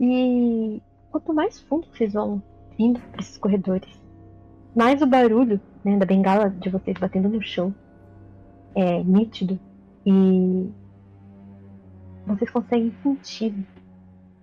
[0.00, 2.42] E quanto mais fundo vocês vão
[2.78, 4.00] indo para esses corredores,
[4.74, 7.74] mais o barulho né, da bengala de vocês batendo no chão
[8.74, 9.58] é nítido
[10.06, 10.70] e
[12.26, 13.54] vocês conseguem sentir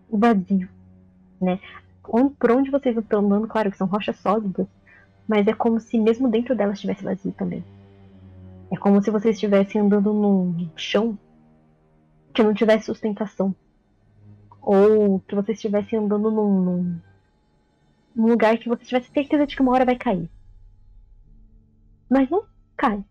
[0.10, 0.70] o vazio,
[1.42, 1.60] né?
[2.04, 4.68] Por onde vocês estão andando, claro que são rochas sólidas,
[5.28, 7.64] mas é como se mesmo dentro delas estivesse vazio também.
[8.71, 11.18] É como se vocês estivessem andando num chão
[12.34, 13.55] que não tivesse sustentação.
[14.70, 17.02] Ou que você estivesse andando num, num,
[18.14, 20.30] num lugar que você tivesse certeza de que uma hora vai cair.
[22.10, 22.44] Mas não
[22.75, 23.02] cai.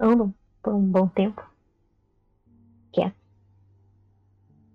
[0.00, 1.46] Andam por um bom tempo.
[2.90, 3.14] Quieto.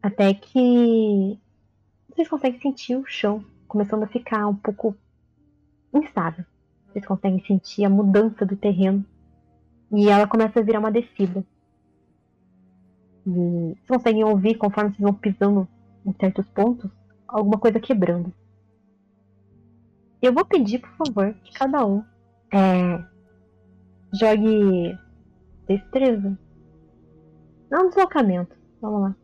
[0.03, 1.39] Até que
[2.07, 4.95] vocês conseguem sentir o chão começando a ficar um pouco
[5.91, 6.45] instável.
[6.91, 9.03] Vocês conseguem sentir a mudança do terreno.
[9.91, 11.43] E ela começa a virar uma descida.
[13.25, 15.67] E vocês conseguem ouvir, conforme vocês vão pisando
[16.05, 16.89] em certos pontos,
[17.27, 18.33] alguma coisa quebrando.
[20.21, 22.03] Eu vou pedir, por favor, que cada um
[22.53, 23.03] é,
[24.13, 24.97] jogue
[25.67, 26.37] destreza.
[27.69, 28.55] Não deslocamento.
[28.81, 29.15] Vamos lá.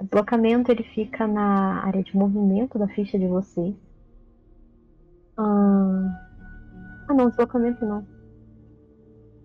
[0.00, 3.74] O deslocamento ele fica na área de movimento da ficha de vocês.
[5.36, 6.28] Ah,
[7.08, 8.06] ah não, deslocamento não.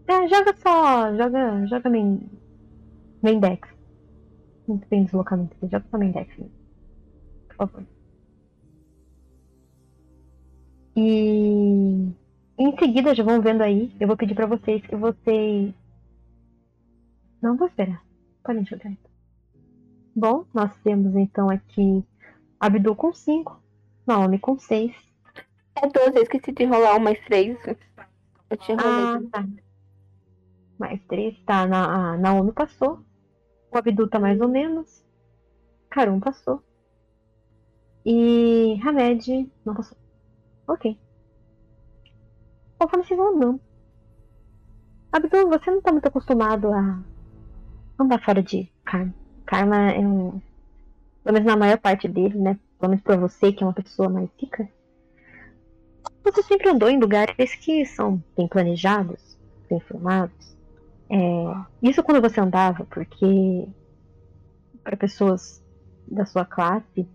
[0.08, 1.16] É, joga só.
[1.16, 1.68] Joga.
[1.68, 2.30] Joga main,
[4.68, 5.56] Muito bem deslocamento.
[5.60, 6.30] Só main deck.
[7.48, 7.84] Por favor.
[10.96, 12.14] E
[12.58, 15.74] em seguida, já vão vendo aí, eu vou pedir para vocês que vocês.
[17.42, 18.04] Não vou esperar.
[18.44, 18.94] Podem jogar.
[20.16, 22.06] Bom, nós temos então aqui
[22.60, 23.60] Abdul com 5,
[24.06, 24.96] Naomi com 6.
[25.76, 27.58] É 12, eu esqueci de rolar um mais 3.
[28.50, 29.30] Eu tinha rolado.
[29.34, 29.48] Ah, tá.
[30.78, 31.66] Mais 3, tá.
[31.66, 33.04] Na, a Naomi passou.
[33.74, 35.04] O Abdul tá mais ou menos.
[35.90, 36.62] Karun passou.
[38.06, 39.98] E Hamed não passou.
[40.68, 40.96] Ok.
[42.78, 43.60] Conforme vocês vão andando.
[45.12, 47.02] Abdul, você não tá muito acostumado a
[47.98, 49.14] andar fora de Karma.
[49.46, 50.40] Karma é um.
[51.24, 52.60] Pelo menos na maior parte dele, né?
[52.80, 54.70] Pelo menos pra você, que é uma pessoa mais rica.
[56.24, 59.38] Você sempre andou em lugares que são bem planejados,
[59.68, 60.53] bem filmados.
[61.14, 63.68] É, isso quando você andava, porque
[64.84, 65.64] para pessoas
[66.08, 67.08] da sua classe,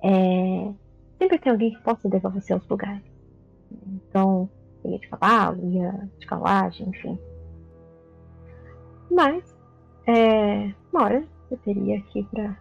[0.00, 0.72] é,
[1.18, 3.02] sempre tem alguém que possa levar você aos lugares.
[3.88, 4.48] Então,
[4.84, 7.18] ia de cavalo, ia de carruagem, enfim.
[9.10, 9.42] Mas,
[10.06, 12.56] é, uma hora você teria aqui para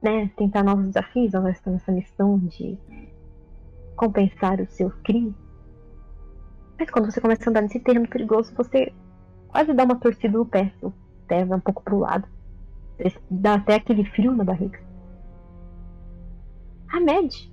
[0.00, 2.78] né, tentar novos desafios, agora está nessa missão de
[3.96, 5.34] compensar o seu crime.
[6.78, 8.92] Mas quando você começa a andar nesse terreno perigoso, você
[9.48, 10.72] quase dá uma torcida no pé.
[10.82, 10.92] O
[11.26, 12.28] pé vai um pouco pro lado.
[13.30, 14.80] Dá até aquele frio na barriga.
[16.92, 17.52] Ahmed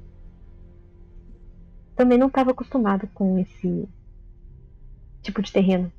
[1.96, 3.88] também não estava acostumado com esse
[5.22, 5.92] tipo de terreno.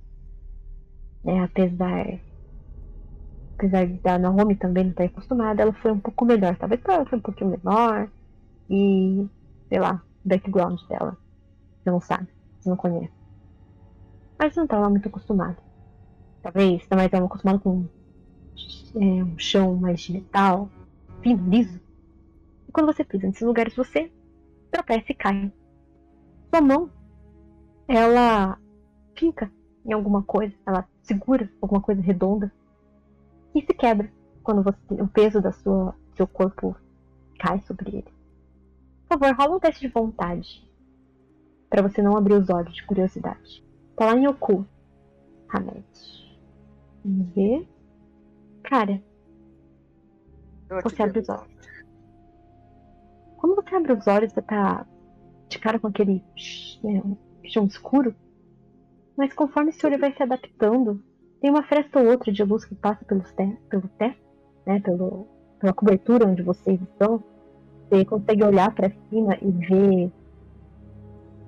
[1.25, 2.21] É, apesar
[3.57, 6.57] apesar da Naomi também não estar acostumada, ela foi um pouco melhor.
[6.57, 8.09] Talvez ela foi um pouquinho menor
[8.69, 9.27] e,
[9.69, 11.17] sei lá, o background dela.
[11.83, 12.29] Você não sabe,
[12.59, 13.13] você não conhece.
[14.39, 15.57] Mas não estava muito acostumada.
[16.47, 17.89] Talvez também estava acostumada com
[18.95, 20.71] é, um chão mais de metal,
[21.21, 21.81] fino, liso.
[22.69, 24.13] E quando você pisa nesses lugares, você
[24.71, 25.53] tropeça e cai.
[26.49, 26.89] Sua mão,
[27.89, 28.61] ela
[29.17, 29.51] fica
[29.85, 32.53] em alguma coisa, ela segura alguma coisa redonda
[33.53, 34.09] e se quebra
[34.45, 36.77] quando você, o peso da sua seu corpo
[37.41, 38.15] cai sobre ele.
[39.09, 40.65] Por favor, rola um teste de vontade.
[41.69, 43.65] para você não abrir os olhos de curiosidade.
[43.97, 44.65] Tá lá em Oku.
[45.49, 46.26] Hamed.
[47.07, 47.69] Vamos ver.
[48.65, 49.01] Cara.
[50.83, 51.47] Você abre os olhos.
[53.37, 54.85] Quando você abre os olhos, você tá
[55.49, 56.21] de cara com aquele
[56.83, 57.01] né,
[57.45, 58.13] chão escuro.
[59.17, 61.01] Mas conforme seu olho vai se adaptando,
[61.41, 64.19] tem uma fresta ou outra de luz que passa pelos te pelo teto,
[64.67, 65.29] né, pelo,
[65.61, 67.23] pela cobertura onde vocês estão.
[67.89, 70.13] Você consegue olhar para cima e ver.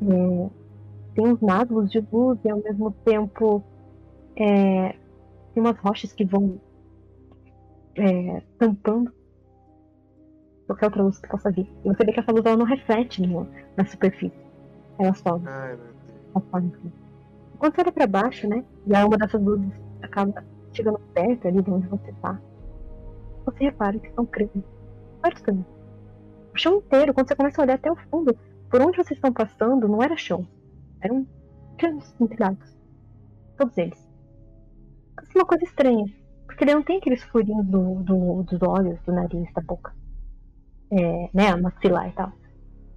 [0.00, 0.50] É,
[1.14, 3.60] tem uns nádulos de luz e ao mesmo tempo
[4.36, 4.94] é,
[5.54, 6.60] tem umas rochas que vão
[7.96, 9.12] é, tampando
[10.66, 11.68] qualquer outra luz que possa vir.
[11.84, 14.38] E você vê que essa luz ela não reflete no, na superfície.
[14.98, 15.48] Ela sobe.
[15.48, 16.92] Ai, meu Deus.
[17.58, 18.64] Quando você olha pra baixo, né?
[18.86, 19.72] E a uma dessas luzes
[20.02, 22.40] acaba chegando perto ali de onde você tá.
[23.44, 24.64] Você repara que são crânios.
[25.22, 25.66] Vários crânios.
[26.54, 28.36] O chão inteiro, quando você começa a olhar até o fundo,
[28.70, 30.46] por onde vocês estão passando, não era chão.
[31.00, 31.26] Eram
[31.78, 32.76] crânios empilhados.
[33.56, 34.07] Todos eles.
[35.18, 36.06] É uma coisa estranha.
[36.46, 39.92] Porque ele não tem aqueles furinhos do, do, dos olhos, do nariz, da boca.
[40.90, 42.32] é, né, a maxilar e tal.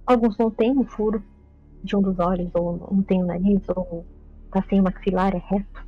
[0.06, 1.24] Alguns não têm um furo
[1.84, 4.06] de um dos olhos, ou não tem o nariz, ou
[4.50, 5.86] tá sem o maxilar, é reto,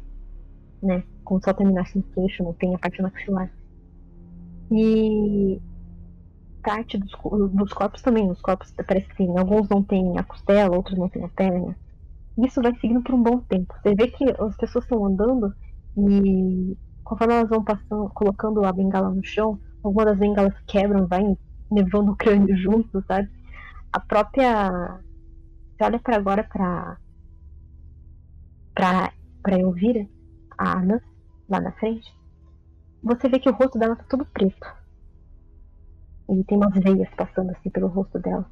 [0.82, 1.04] né?
[1.24, 3.52] Como só terminar sem queixo, não tem a parte maxilar.
[4.70, 5.60] E
[6.62, 7.10] parte dos,
[7.52, 11.08] dos corpos também, os corpos parece que sim, alguns não têm a costela, outros não
[11.08, 11.76] têm a perna.
[12.38, 13.74] Isso vai seguindo por um bom tempo.
[13.82, 15.54] Você vê que as pessoas estão andando
[15.96, 21.22] e conforme elas vão passando, colocando a bengala no chão, algumas das bengalas quebram, vai
[21.70, 23.28] levando o crânio junto, sabe?
[23.92, 25.02] A própria.
[25.76, 26.98] Você olha para agora pra.
[28.74, 29.12] pra,
[29.42, 30.06] pra Elvira,
[30.58, 31.02] a Ana,
[31.48, 32.08] lá na frente.
[33.02, 34.66] Você vê que o rosto dela tá todo preto.
[36.30, 38.46] E tem umas veias passando assim pelo rosto dela.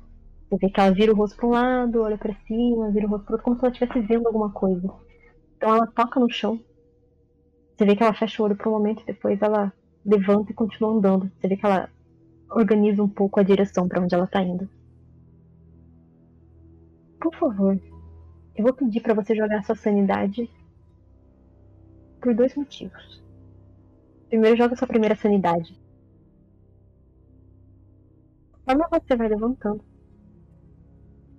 [0.51, 3.11] Você vê que ela vira o rosto para um lado, olha para cima, vira o
[3.11, 4.89] rosto para outro, como se ela estivesse vendo alguma coisa.
[5.57, 6.61] Então ela toca no chão.
[7.77, 9.73] Você vê que ela fecha o olho por um momento e depois ela
[10.05, 11.31] levanta e continua andando.
[11.39, 11.91] Você vê que ela
[12.51, 14.69] organiza um pouco a direção para onde ela tá indo.
[17.21, 17.81] Por favor,
[18.55, 20.51] eu vou pedir para você jogar sua sanidade
[22.21, 23.23] por dois motivos.
[24.29, 25.79] Primeiro, joga sua primeira sanidade.
[28.65, 29.85] Quando você vai levantando,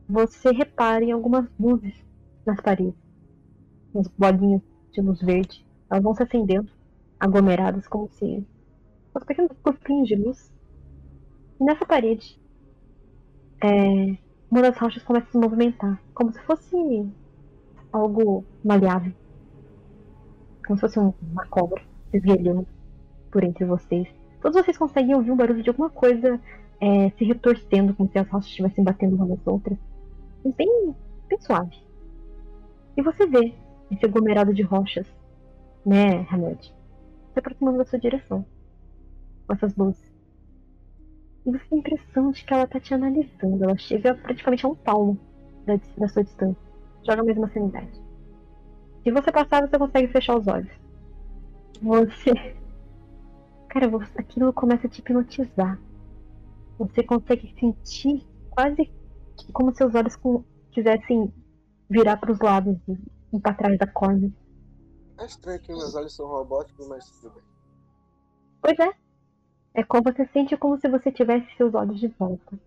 [0.07, 1.95] você repara em algumas luzes
[2.45, 2.99] nas paredes.
[3.93, 5.65] Uns bolinhas de luz verde.
[5.89, 6.71] Elas vão se acendendo,
[7.19, 8.45] aglomeradas, como se
[9.11, 10.53] fossem pequenos corpinhos de luz.
[11.59, 12.39] E nessa parede,
[13.61, 14.17] é,
[14.49, 16.75] uma das rochas começa a se movimentar, como se fosse
[17.91, 19.13] algo maleável.
[20.65, 21.81] Como se fosse uma cobra
[22.13, 22.67] esguelhando
[23.31, 24.07] por entre vocês.
[24.41, 26.39] Todos vocês conseguem ouvir um barulho de alguma coisa
[26.79, 29.77] é, se retorcendo, como se as rochas estivessem batendo umas nas outras.
[30.57, 30.95] Bem,
[31.29, 31.77] bem suave.
[32.97, 33.53] E você vê
[33.89, 35.07] esse aglomerado de rochas,
[35.85, 36.73] né, Hamed?
[37.33, 38.45] Se aproximando da sua direção.
[39.47, 40.13] Com essas luzes.
[41.45, 43.63] E você tem a impressão de que ela tá te analisando.
[43.63, 45.19] Ela chega praticamente a um palmo
[45.65, 46.61] da, da sua distância.
[47.05, 48.01] Joga a mesma sanidade.
[49.03, 50.71] Se você passar, você consegue fechar os olhos.
[51.81, 52.31] Você.
[53.67, 55.79] Cara, você, aquilo começa a te hipnotizar.
[56.77, 58.89] Você consegue sentir quase
[59.51, 60.17] como se os olhos
[60.71, 61.33] quisessem
[61.89, 64.31] virar para os lados e ir para trás da córnea.
[65.17, 67.43] É estranho que meus olhos são robóticos, mas tudo bem.
[68.61, 68.93] Pois é.
[69.75, 72.59] É como você sente como se você tivesse seus olhos de volta.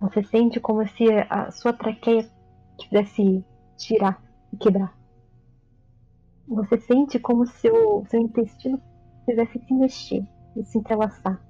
[0.00, 2.30] Você sente como se a sua traqueia
[2.78, 3.44] quisesse
[3.76, 4.22] tirar
[4.52, 4.96] e quebrar.
[6.46, 8.80] Você sente como se o seu intestino
[9.24, 11.42] quisesse se mexer e se entrelaçar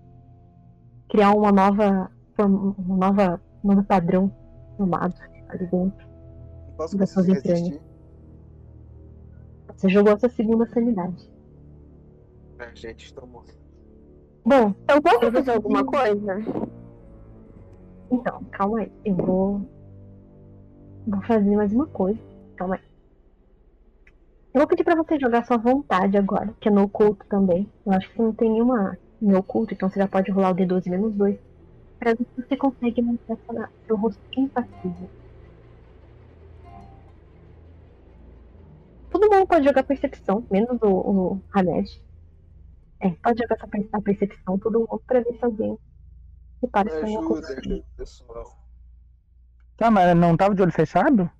[1.15, 4.33] criar uma nova, uma nova, um novo padrão
[4.77, 5.15] formado
[5.49, 6.09] ali dentro
[6.77, 7.81] Posso das suas entranhas.
[9.77, 11.31] Você jogou a sua segunda sanidade.
[12.59, 13.59] É, gente, estou morrendo.
[14.45, 16.37] Bom, Eu posso fazer alguma coisa?
[18.11, 18.93] então, calma aí.
[19.05, 19.61] Eu vou.
[21.07, 22.19] Vou fazer mais uma coisa.
[22.57, 22.81] Calma aí.
[24.55, 27.69] Eu vou pedir pra você jogar sua vontade agora, que é no oculto também.
[27.85, 30.55] Eu acho que você não tem nenhuma no oculto, então você já pode rolar o
[30.55, 31.37] D12 menos 2.
[31.99, 35.09] Pra ver se você consegue manter essa- seu rosto impassível.
[39.15, 42.03] Todo mundo pode jogar percepção, menos o, o Hamed.
[42.99, 45.79] É, pode jogar essa per- a percepção, todo mundo, pra ver se alguém
[46.61, 47.53] repara se coisa.
[47.61, 48.59] ajuda, pessoal.
[49.77, 51.31] Tá, mas não tava de olho fechado?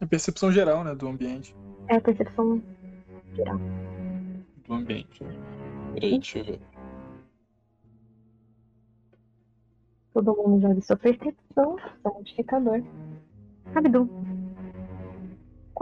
[0.00, 1.54] É percepção geral, né, do ambiente.
[1.86, 2.60] É a percepção
[3.36, 3.58] geral.
[4.66, 5.22] Do ambiente.
[5.94, 6.60] Peraí, deixa eu ver.
[10.12, 12.82] Todo mundo joga sua percepção, seu modificador.
[13.76, 14.10] Abdu,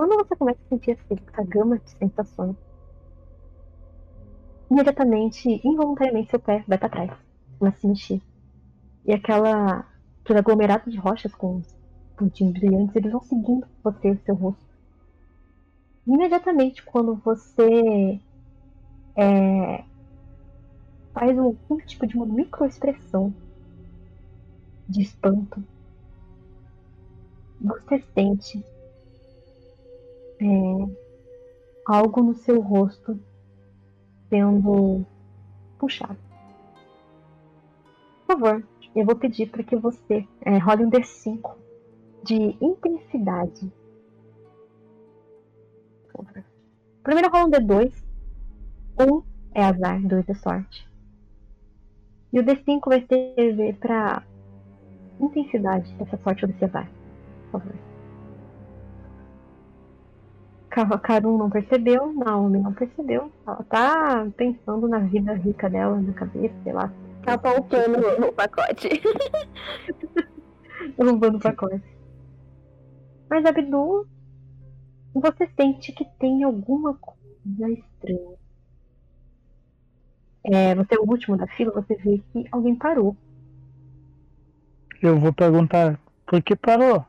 [0.00, 2.56] quando você começa a sentir essa gama de sensações,
[4.70, 7.10] imediatamente, involuntariamente, seu pé vai para trás,
[7.58, 8.22] começa a se mexer.
[9.04, 9.86] E aquela,
[10.24, 11.76] aquele aglomerado de rochas com os
[12.16, 14.64] pontinhos brilhantes, eles vão seguindo você, seu rosto.
[16.06, 18.18] Imediatamente, quando você
[19.16, 19.84] é,
[21.12, 23.34] faz algum tipo de uma microexpressão
[24.88, 25.62] de espanto,
[27.60, 28.64] você sente
[30.40, 30.90] é,
[31.86, 33.18] algo no seu rosto
[34.28, 35.04] sendo
[35.78, 36.18] puxado.
[38.26, 41.56] Por favor, eu vou pedir para que você é, role um D5
[42.22, 43.72] de intensidade.
[47.02, 47.92] Primeiro rola um D2.
[49.00, 49.22] Um
[49.54, 50.88] é azar, dois é sorte.
[52.32, 54.22] E o D5 vai servir para
[55.18, 56.88] intensidade dessa sorte ou desse azar.
[57.50, 57.89] Por favor.
[60.70, 63.30] Ka- Karun não percebeu, Naomi não percebeu.
[63.46, 66.92] Ela tá pensando na vida rica dela, na cabeça, sei lá.
[67.24, 68.88] Tá faltando o pacote.
[70.96, 71.82] roubando o pacote.
[73.28, 74.06] Mas Abdu,
[75.14, 78.38] você sente que tem alguma coisa estranha.
[80.44, 83.14] É, você é o último da fila, você vê que alguém parou.
[85.02, 87.04] Eu vou perguntar por que parou?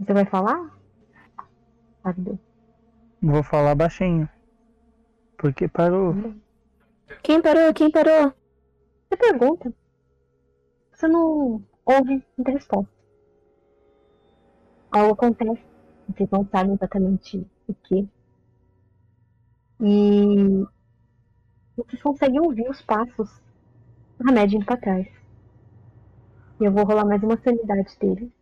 [0.00, 0.70] Você vai falar?
[3.20, 4.28] Vou falar baixinho.
[5.38, 6.14] Por que parou?
[7.22, 7.72] Quem parou?
[7.72, 8.32] Quem parou?
[9.08, 9.72] Você pergunta.
[10.92, 12.92] Você não ouve muita resposta.
[14.90, 15.62] Algo acontece.
[16.08, 18.08] Vocês não sabem exatamente o que.
[19.80, 20.66] E
[21.76, 23.40] vocês conseguem ouvir os passos
[24.18, 25.08] do remédio indo pra trás.
[26.60, 28.32] E eu vou rolar mais uma sanidade dele.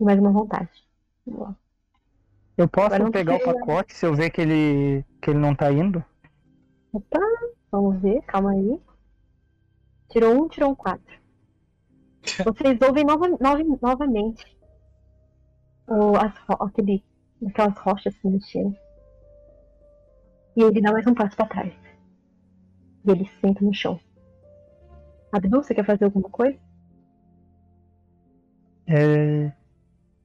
[0.00, 0.70] E mais uma vontade.
[1.26, 1.56] Vamos lá.
[2.58, 5.70] Eu posso pegar o precisa- pacote se eu ver que ele, que ele não tá
[5.72, 6.04] indo?
[6.92, 7.20] Opa,
[7.70, 8.80] vamos ver, calma aí.
[10.10, 11.16] Tirou um, tirou um quatro.
[12.44, 14.44] Vocês ouvem nova, nova- novamente
[15.86, 17.04] o, as, aquele,
[17.46, 18.76] aquelas rochas se mexendo.
[20.56, 21.72] E ele dá mais um passo pra trás.
[23.04, 24.00] E ele se senta no chão.
[25.30, 26.58] Abdul, você quer fazer alguma coisa?
[28.86, 29.52] É,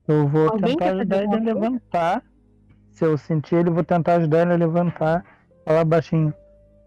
[0.08, 2.24] eu vou Alguém tentar ajudar ele a levantar.
[2.92, 5.26] Se eu sentir ele, eu vou tentar ajudar ele a levantar.
[5.66, 6.34] Falar baixinho.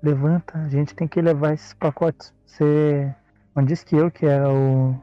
[0.02, 2.32] Levanta, a gente tem que levar esses pacotes.
[2.44, 3.12] Você
[3.54, 4.94] não disse que eu que era o,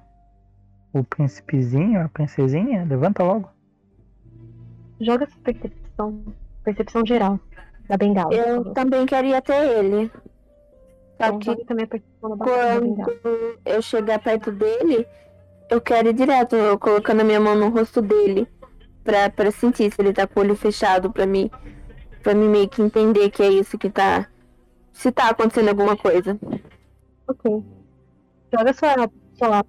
[0.93, 2.85] o príncipezinho, a princesinha?
[2.85, 3.49] Levanta logo.
[5.01, 6.23] Joga sua percepção.
[6.63, 7.39] Percepção geral.
[7.89, 8.33] Da bengala.
[8.33, 10.09] Eu também queria ter ele.
[11.19, 13.13] Só Então, que também a percepção da, ba- da bengala.
[13.21, 15.05] quando eu chegar perto dele,
[15.69, 18.47] eu quero ir direto, eu colocando a minha mão no rosto dele.
[19.03, 21.49] Pra, pra sentir se ele tá com o olho fechado pra mim.
[22.21, 24.29] Pra mim meio que entender que é isso que tá.
[24.93, 26.39] Se tá acontecendo alguma coisa.
[27.27, 27.63] Ok.
[28.53, 29.65] Joga sua, sua,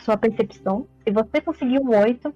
[0.00, 0.86] sua percepção.
[1.04, 2.32] Se você conseguir um 8,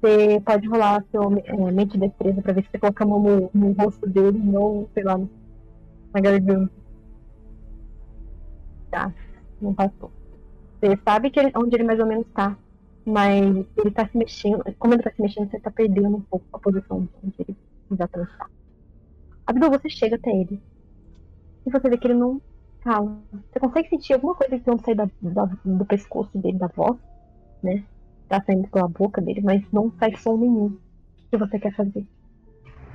[0.00, 3.20] você pode rolar seu é, mente de destreza pra ver se você coloca a mão
[3.20, 6.72] no, no rosto dele, não, sei lá, na garganta.
[8.90, 9.12] Tá,
[9.60, 10.10] não passou.
[10.82, 12.56] Você sabe que ele- onde ele mais ou menos tá.
[13.06, 13.44] Mas
[13.76, 14.62] ele tá se mexendo.
[14.78, 17.56] Como ele tá se mexendo, você tá perdendo um pouco a posição de onde ele
[17.90, 18.46] exatamente tá.
[19.46, 20.60] Abdul, você chega até ele.
[21.66, 22.40] E você vê que ele não
[22.82, 23.22] fala.
[23.52, 26.96] Você consegue sentir alguma coisa que tentando sair da, da- do pescoço dele, da voz,
[27.62, 27.84] né?
[28.28, 30.66] Tá saindo pela boca dele, mas não sai som nenhum.
[30.66, 30.78] O
[31.30, 32.04] que você quer fazer?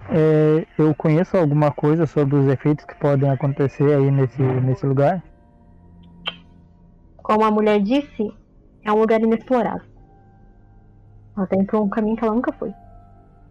[0.10, 5.22] É, eu conheço alguma coisa sobre os efeitos que podem acontecer aí nesse, nesse lugar?
[7.28, 8.34] Como a mulher disse,
[8.86, 9.84] é um lugar inexplorado.
[11.36, 12.74] Ela indo pra um caminho que ela nunca foi.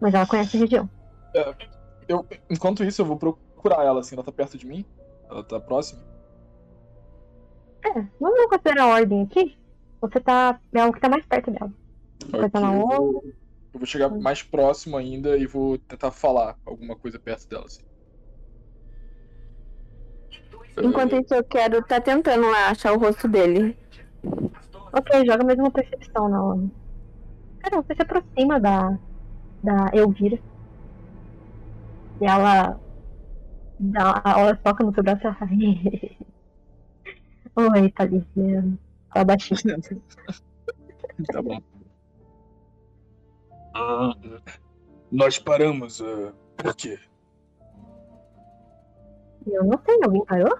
[0.01, 0.89] Mas ela conhece a região.
[2.07, 4.83] Eu, enquanto isso, eu vou procurar ela, assim, ela tá perto de mim?
[5.29, 6.01] Ela tá próxima?
[7.85, 9.55] É, vamos considerar a ordem aqui.
[10.01, 10.59] Você tá.
[10.73, 11.71] É o que tá mais perto dela.
[12.31, 12.95] Você tá na onda.
[12.97, 17.65] vou, eu vou chegar mais próximo ainda e vou tentar falar alguma coisa perto dela,
[17.65, 17.83] assim.
[20.83, 23.77] Enquanto isso, eu quero tá tentando lá achar o rosto dele.
[24.93, 26.61] Ok, joga mais uma percepção na hora.
[27.59, 28.97] Cara, você se aproxima da,
[29.63, 30.39] da Elvira.
[32.21, 32.79] E ela.
[33.79, 35.51] Dá, ela toca no seu braço e ela fala.
[37.75, 38.63] Oi, Thalisia.
[39.13, 39.81] Fala baixinho.
[41.31, 41.59] Tá bom.
[43.73, 44.13] Ah,
[45.11, 46.99] nós paramos, ah, por quê?
[49.47, 50.57] Eu não sei, alguém parou?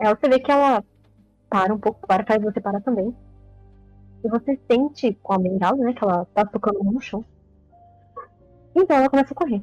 [0.00, 0.82] É, você vê que ela
[1.48, 3.14] para um pouco, para, faz você parar também.
[4.24, 7.24] E você sente com a bengala, né, que ela tá tocando no chão.
[8.74, 9.62] Então ela começa a correr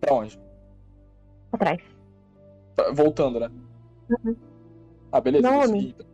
[0.00, 0.38] Pra onde?
[1.50, 1.80] pra trás.
[2.76, 3.50] Tá, Voltando, né?
[4.10, 4.36] Uhum.
[5.10, 6.06] Ah, beleza, Não, seguir, então.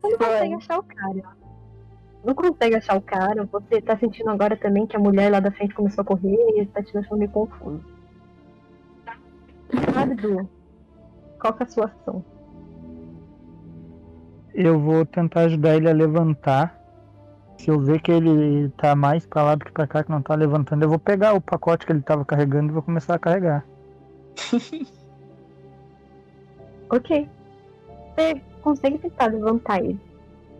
[0.00, 1.22] Você não consegue achar o cara.
[2.24, 3.44] Não consegue achar o cara.
[3.44, 6.66] Você tá sentindo agora também que a mulher lá da frente começou a correr e
[6.66, 7.84] tá te deixando meio confuso.
[10.20, 10.48] Du?
[11.40, 12.24] Qual que é a sua ação?
[14.54, 16.78] Eu vou tentar ajudar ele a levantar.
[17.58, 20.22] Se eu ver que ele tá mais pra lá do que pra cá, que não
[20.22, 23.18] tá levantando, eu vou pegar o pacote que ele tava carregando e vou começar a
[23.18, 23.64] carregar.
[26.90, 27.28] Ok.
[28.16, 29.98] Você consegue tentar levantar ele.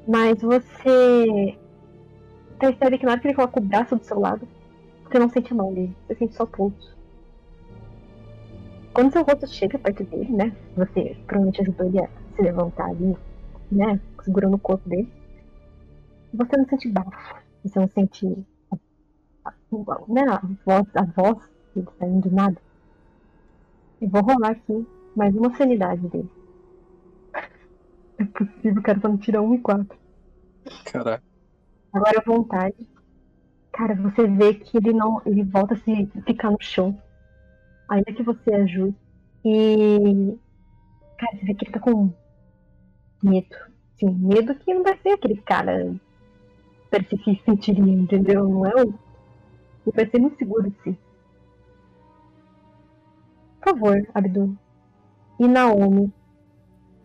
[0.06, 1.58] Mas você
[2.58, 4.46] percebe que na hora que ele coloca o braço do seu lado,
[5.04, 5.96] você não sente a mão dele.
[6.06, 6.96] Você sente só pulso.
[8.92, 10.56] Quando seu rosto chega perto dele, né?
[10.76, 13.16] Você provavelmente ajudou ele a se levantar ali,
[13.70, 14.00] né?
[14.22, 15.10] Segurando o corpo dele.
[16.34, 17.40] Você não sente bafo.
[17.64, 18.76] Você não sente a,
[19.50, 19.52] a,
[20.08, 21.38] né, a voz, a voz
[21.74, 22.56] dele saindo de nada.
[24.00, 26.30] Eu vou rolar aqui Mais uma sanidade dele.
[28.18, 29.98] É possível, cara, só não tira 1 e 4.
[30.84, 31.24] Caraca.
[31.92, 32.88] Agora a vontade.
[33.72, 35.22] Cara, você vê que ele não.
[35.24, 37.00] Ele volta a se ficar no chão.
[37.90, 38.96] Ainda que você ajude.
[39.44, 40.38] E.
[41.18, 42.12] Cara, você vê que ele tá com
[43.22, 43.56] medo.
[43.98, 45.94] Sim, medo que não vai ser aquele cara
[46.90, 48.48] se sentiria, entendeu?
[48.48, 48.94] Não é o.
[49.86, 50.98] Ele vai ser muito seguro de si.
[53.60, 54.56] Por favor, Abdul.
[55.38, 56.12] E Naomi,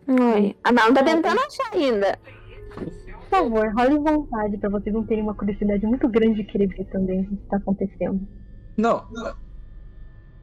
[0.08, 0.56] Oi.
[0.62, 2.18] A Naomi tá tentando achar ainda.
[2.74, 6.84] por favor, role vontade pra vocês não terem uma curiosidade muito grande de querer ver
[6.86, 8.26] também o que tá acontecendo.
[8.76, 9.06] Não.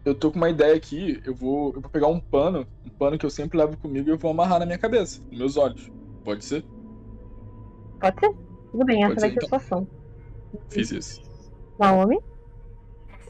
[0.05, 1.21] Eu tô com uma ideia aqui.
[1.25, 4.11] Eu vou, eu vou pegar um pano, um pano que eu sempre levo comigo e
[4.11, 5.91] eu vou amarrar na minha cabeça, nos meus olhos.
[6.23, 6.63] Pode ser?
[7.99, 8.33] Pode ser?
[8.71, 9.87] Tudo bem, essa Pode vai ser, ser a sua ação.
[10.69, 11.21] Fiz isso.
[11.79, 12.19] Naomi?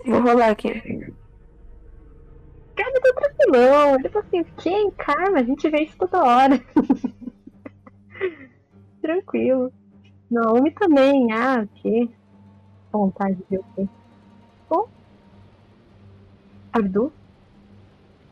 [0.05, 0.69] Vou rolar aqui.
[2.75, 3.95] Cara, tá tranquilão.
[3.95, 4.91] Ele falou assim, quem?
[4.91, 6.59] Karma, a gente vê isso toda hora.
[9.01, 9.71] Tranquilo.
[10.29, 12.09] Naomi também, ah, o quê?
[12.91, 13.87] Vontade de ver o quê?
[16.73, 17.13] Abdu?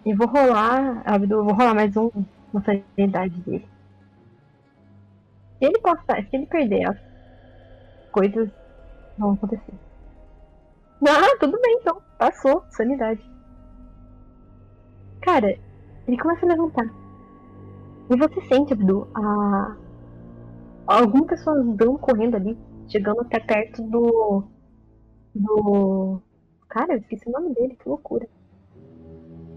[0.03, 2.09] E vou rolar, Abdu, vou rolar mais um,
[2.51, 3.67] uma sanidade dele.
[5.59, 6.97] Se ele passar, se ele perder, as
[8.11, 8.49] coisas
[9.15, 9.73] vão acontecer.
[11.07, 12.01] Ah, tudo bem então.
[12.17, 13.21] Passou, sanidade.
[15.21, 15.55] Cara,
[16.07, 16.85] ele começa a levantar.
[18.09, 19.75] E você sente, Abdu, a...
[20.87, 22.57] algumas pessoas vão correndo ali,
[22.87, 24.43] chegando até perto do.
[25.35, 26.21] Do.
[26.71, 28.25] Cara, eu esqueci o nome dele, que loucura.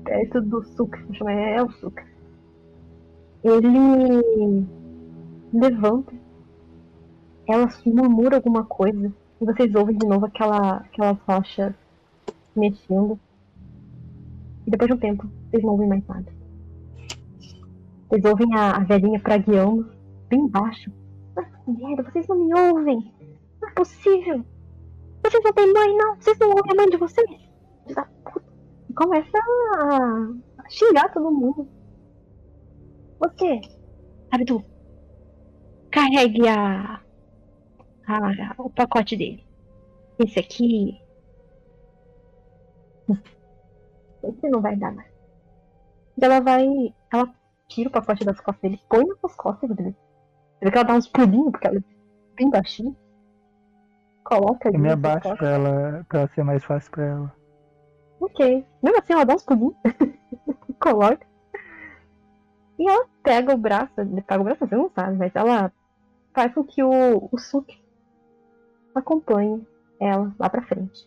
[0.04, 2.04] Perto do Suka, vou chamar é o Suka.
[3.44, 4.66] Ele
[5.52, 6.12] levanta.
[7.46, 9.14] Ela murmura alguma coisa.
[9.40, 11.72] E vocês ouvem de novo aquela, aquelas rochas
[12.56, 13.16] mexendo.
[14.66, 16.32] E depois de um tempo, vocês não ouvem mais nada.
[18.08, 19.88] Vocês ouvem a, a velhinha pragueando
[20.28, 20.90] bem baixo.
[21.36, 23.12] Ah, merda, vocês não me ouvem!
[23.60, 24.44] Não é possível!
[25.34, 26.14] Vocês não têm mãe, não!
[26.14, 27.28] Vocês não ouvem a mãe de vocês!
[28.96, 31.68] Começa a, xingar todo mundo.
[33.18, 33.60] Você,
[34.30, 34.62] Abdu,
[35.90, 37.00] carregue a,
[38.06, 39.44] a- o pacote dele.
[40.20, 41.00] Esse aqui.
[44.22, 45.12] Esse não vai dar mais.
[46.20, 46.64] Ela vai.
[47.12, 47.34] Ela
[47.66, 49.96] tira o pacote das costas dele, põe nas costas dele.
[50.58, 51.82] Você vê que ela dá uns pulinhos, porque ela é
[52.36, 52.94] bem baixinha.
[54.24, 54.76] Coloca ali.
[54.76, 57.36] Eu me abaixo pra ela, pra ser mais fácil pra ela.
[58.20, 58.66] Ok.
[58.82, 59.74] Mesmo assim, ela dá uns pulinhos.
[60.80, 61.26] Coloca.
[62.78, 63.92] E ela pega o braço.
[63.94, 65.70] Pega o braço, você não sabe, mas ela
[66.32, 67.82] faz com que o, o Suki
[68.94, 69.66] acompanhe
[70.00, 71.06] ela lá pra frente.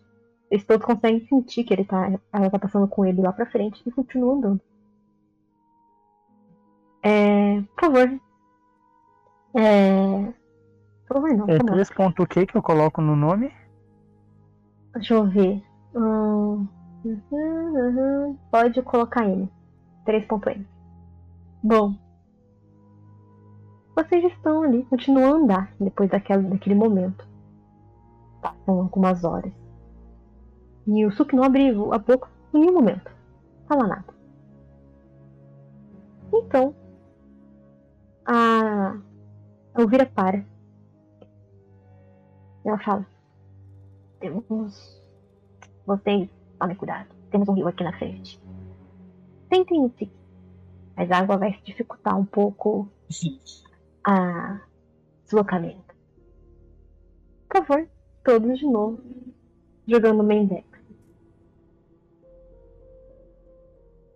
[0.50, 3.82] Eles todos conseguem sentir que ele tá, ela tá passando com ele lá pra frente
[3.86, 4.62] e continuam andando.
[7.04, 8.20] É, por favor.
[9.56, 10.34] É,
[11.16, 11.46] favor, não.
[11.48, 11.64] É lá.
[11.64, 13.52] três pontos o que que eu coloco no nome?
[14.94, 15.64] Deixa eu ver.
[15.96, 16.68] Hum,
[17.06, 18.38] uhum, uhum.
[18.52, 19.50] Pode colocar ele.
[20.06, 20.68] 3.m.
[21.64, 21.96] Bom.
[23.96, 27.28] Vocês estão ali, continuam a andar depois daquela, daquele momento.
[28.42, 29.52] Passam algumas horas.
[30.86, 33.12] E o Suki não abre a boca em nenhum momento.
[33.68, 34.06] Fala nada.
[36.32, 36.76] Então,
[38.26, 38.98] a,
[39.74, 40.46] a Elvira para.
[42.68, 43.08] Ela fala:
[44.20, 44.44] Temos
[45.86, 47.08] vocês tomem cuidado.
[47.32, 48.42] Temos um rio aqui na frente.
[49.50, 50.12] Tentem seguir.
[50.96, 52.90] Mas a água vai dificultar um pouco
[54.04, 54.60] a
[55.24, 55.96] deslocamento.
[57.48, 57.88] Por favor,
[58.24, 59.02] todos de novo.
[59.88, 60.68] Jogando Mendex.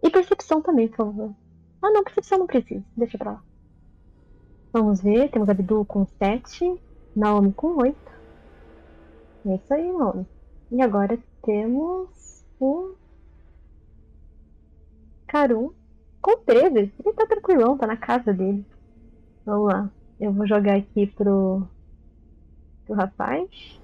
[0.03, 1.33] E percepção também, por favor.
[1.81, 2.83] Ah não, percepção não precisa.
[2.97, 3.43] Deixa pra lá.
[4.73, 5.31] Vamos ver.
[5.31, 6.81] Temos Abdul com 7.
[7.15, 8.11] Naomi com 8.
[9.45, 10.25] É isso aí, Naomi.
[10.71, 12.95] E agora temos o
[15.27, 15.71] Karun
[16.21, 16.77] com 13.
[16.77, 18.65] Ele tá tranquilão, tá na casa dele.
[19.45, 19.89] Vamos lá.
[20.19, 21.67] Eu vou jogar aqui pro,
[22.85, 23.79] pro rapaz.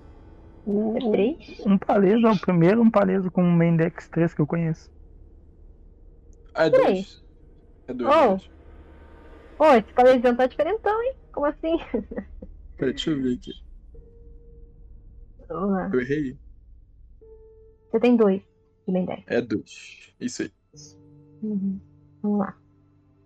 [0.67, 1.65] É 3.
[1.65, 4.91] Um paleso é o primeiro um paleso com um Mendex 3 que eu conheço.
[6.53, 7.23] Ah, é dois.
[7.87, 8.15] É dois.
[8.15, 8.27] Oh.
[8.27, 8.49] dois.
[9.59, 11.13] Ô, esse palesão tá diferentão, hein?
[11.31, 11.77] Como assim?
[12.77, 13.66] Peraí, deixa eu ver aqui.
[15.49, 15.89] Lá.
[15.93, 16.37] Eu errei.
[17.89, 18.41] Você tem dois
[18.85, 19.23] de Ben 10.
[19.27, 20.13] É dois.
[20.19, 20.51] Isso aí.
[21.43, 21.79] Uhum.
[22.21, 22.57] Vamos lá.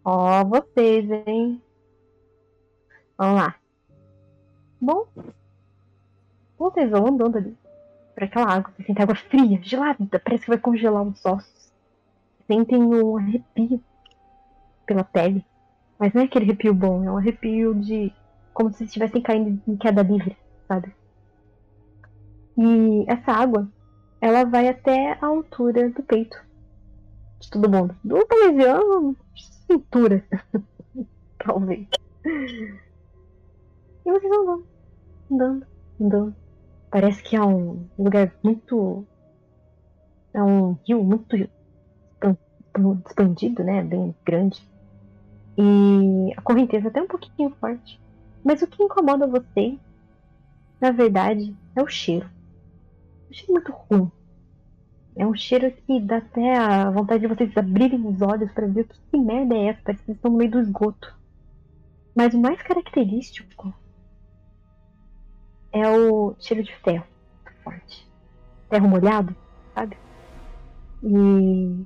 [0.03, 1.61] Ó, vocês, hein?
[3.17, 3.55] Vamos lá.
[4.79, 5.07] Bom,
[6.57, 7.55] vocês vão andando ali
[8.13, 8.73] por aquela água.
[8.75, 11.71] Você sente água fria, gelada, parece que vai congelar os ossos.
[12.47, 13.81] Sentem um arrepio
[14.85, 15.45] pela pele.
[15.97, 18.11] Mas não é aquele arrepio bom, é um arrepio de.
[18.53, 20.35] como se estivessem caindo em queda livre,
[20.67, 20.93] sabe?
[22.57, 23.67] E essa água,
[24.19, 26.37] ela vai até a altura do peito
[27.39, 27.95] de todo mundo.
[28.03, 29.17] Do Palesiano,
[29.67, 30.25] cintura.
[31.43, 31.87] Talvez.
[34.05, 34.63] E vocês vão
[35.31, 35.65] andando,
[35.99, 36.35] andando.
[36.89, 39.05] Parece que é um lugar muito.
[40.33, 42.37] É um rio muito expan-
[43.07, 43.81] expandido, né?
[43.83, 44.61] Bem grande.
[45.57, 47.99] E a correnteza até um pouquinho forte.
[48.43, 49.77] Mas o que incomoda você,
[50.79, 52.29] na verdade, é o cheiro.
[53.31, 54.11] Um cheiro muito ruim.
[55.15, 58.87] É um cheiro que dá até a vontade de vocês abrirem os olhos para ver
[58.87, 59.81] que merda é essa.
[59.83, 61.17] Parece que estão no meio do esgoto.
[62.13, 63.73] Mas o mais característico
[65.71, 67.05] é o cheiro de ferro.
[67.63, 68.05] Forte.
[68.69, 69.35] Ferro molhado,
[69.73, 69.97] sabe?
[71.03, 71.85] E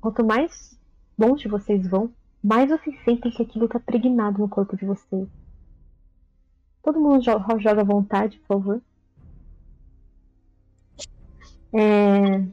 [0.00, 0.78] quanto mais
[1.18, 5.28] longe vocês vão, mais vocês sentem que aquilo tá pregnado no corpo de vocês.
[6.82, 8.82] Todo mundo jo- joga à vontade, por favor.
[11.74, 12.44] É...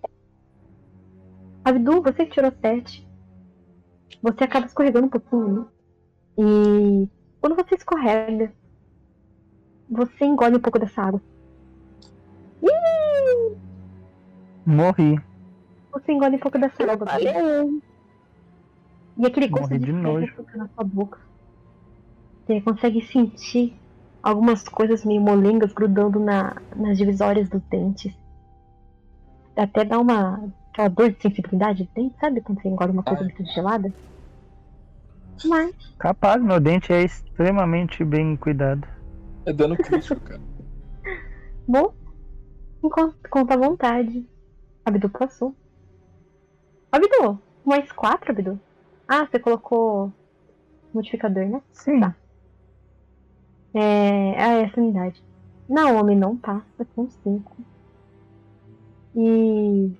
[1.64, 3.08] Abdu, você que tirou 7.
[4.22, 5.48] Você acaba escorregando um pouquinho.
[5.48, 5.66] né?
[6.38, 7.10] E
[7.42, 8.52] quando você escorrega,
[9.90, 11.22] você engole um pouco dessa água.
[12.62, 13.58] Ih!
[14.66, 15.20] Morri.
[15.92, 17.08] Você engole um pouco dessa água.
[17.08, 17.82] Valeu.
[19.18, 20.28] E aquele gosto Morri de, de nojo.
[20.36, 21.20] fica na sua boca.
[22.46, 23.76] Você consegue sentir
[24.24, 28.14] algumas coisas meio molengas grudando na, nas divisórias dos dentes.
[29.60, 30.50] Até dá uma.
[30.72, 32.42] aquela dor de sensibilidade de dente, sabe?
[32.42, 33.28] Quando você engole uma coisa Ai.
[33.28, 33.94] muito gelada.
[35.46, 38.88] Mas, Capaz, meu dente é extremamente bem cuidado.
[39.46, 40.42] É dano crítico, cara.
[41.68, 41.94] bom,
[42.84, 44.26] enquanto conta à vontade.
[44.86, 45.54] Abdu passou.
[46.92, 48.60] Abdu, mais quatro, Abdu?
[49.08, 50.12] Ah, você colocou
[50.94, 51.62] modificador, né?
[51.74, 52.00] Sim.
[52.00, 52.16] Tá.
[53.74, 55.22] É, é essa unidade.
[55.68, 57.58] Não, homem não passa com 5.
[59.20, 59.92] E.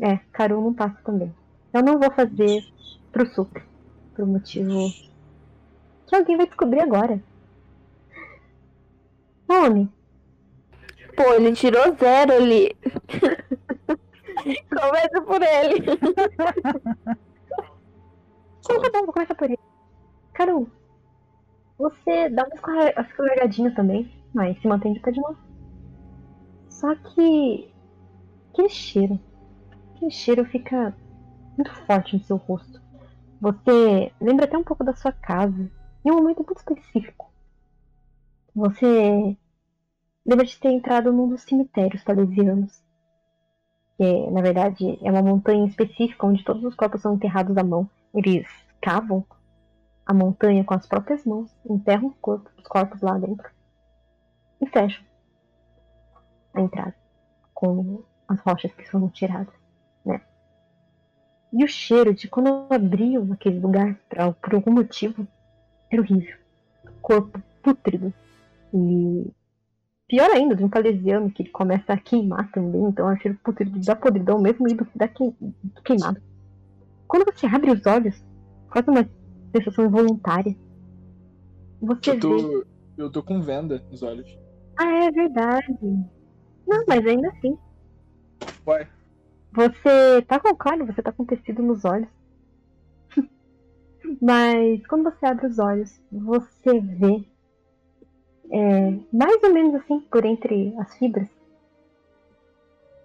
[0.00, 1.32] É, Caru não passa também.
[1.72, 2.62] Eu não vou fazer
[3.12, 3.56] pro Sup.
[4.14, 4.88] Por motivo.
[6.06, 7.22] Que alguém vai descobrir agora.
[9.48, 9.90] Homem,
[11.16, 12.76] Pô, ele tirou zero ali.
[14.68, 15.84] Começa por ele.
[18.60, 19.58] Então tá bom, vou começar por ele.
[20.32, 20.68] Caru,
[21.78, 25.38] você dá uma escorre- escorregadinha também, mas se mantém de pé de novo.
[26.68, 27.72] Só que.
[28.52, 29.18] Aquele cheiro.
[29.94, 30.94] Aquele cheiro fica
[31.56, 32.82] muito forte no seu rosto.
[33.40, 35.70] Você lembra até um pouco da sua casa,
[36.04, 37.32] em um momento muito específico.
[38.54, 39.36] Você
[40.26, 42.82] lembra de ter entrado num dos cemitérios talesianos.
[43.96, 47.88] Que, na verdade, é uma montanha específica onde todos os corpos são enterrados à mão.
[48.12, 48.46] Eles
[48.80, 49.24] cavam
[50.06, 53.48] a montanha com as próprias mãos, enterram os corpos, os corpos lá dentro
[54.64, 55.04] e fecham
[56.54, 56.94] a entrada
[57.52, 59.52] com as rochas que foram tiradas,
[60.04, 60.20] né?
[61.52, 65.26] E o cheiro de quando abriam aquele lugar pra, por algum motivo
[65.90, 66.36] era horrível.
[67.00, 68.12] Corpo pútrido
[68.72, 69.30] e
[70.08, 73.78] pior ainda, de um palesiano que ele começa a queimar também, então é cheiro pútrido
[73.80, 76.20] da podridão mesmo e do, da queim- do queimado.
[77.06, 78.24] Quando você abre os olhos,
[78.70, 79.08] quase uma
[79.56, 80.56] sensação involuntária.
[81.80, 82.20] Você Eu vê.
[82.20, 82.66] tô,
[82.98, 84.26] eu tô com venda nos olhos.
[84.76, 85.78] Ah, é verdade.
[86.66, 87.58] Não, mas ainda assim.
[88.66, 88.88] Uai,
[89.52, 92.08] Você tá com, claro, você tá com tecido nos olhos.
[94.20, 97.24] Mas quando você abre os olhos, você vê
[98.50, 101.28] é, mais ou menos assim, por entre as fibras,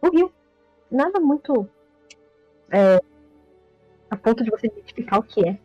[0.01, 0.31] o rio.
[0.91, 1.69] Nada muito
[2.71, 2.99] é,
[4.09, 5.59] a ponto de você identificar o que é.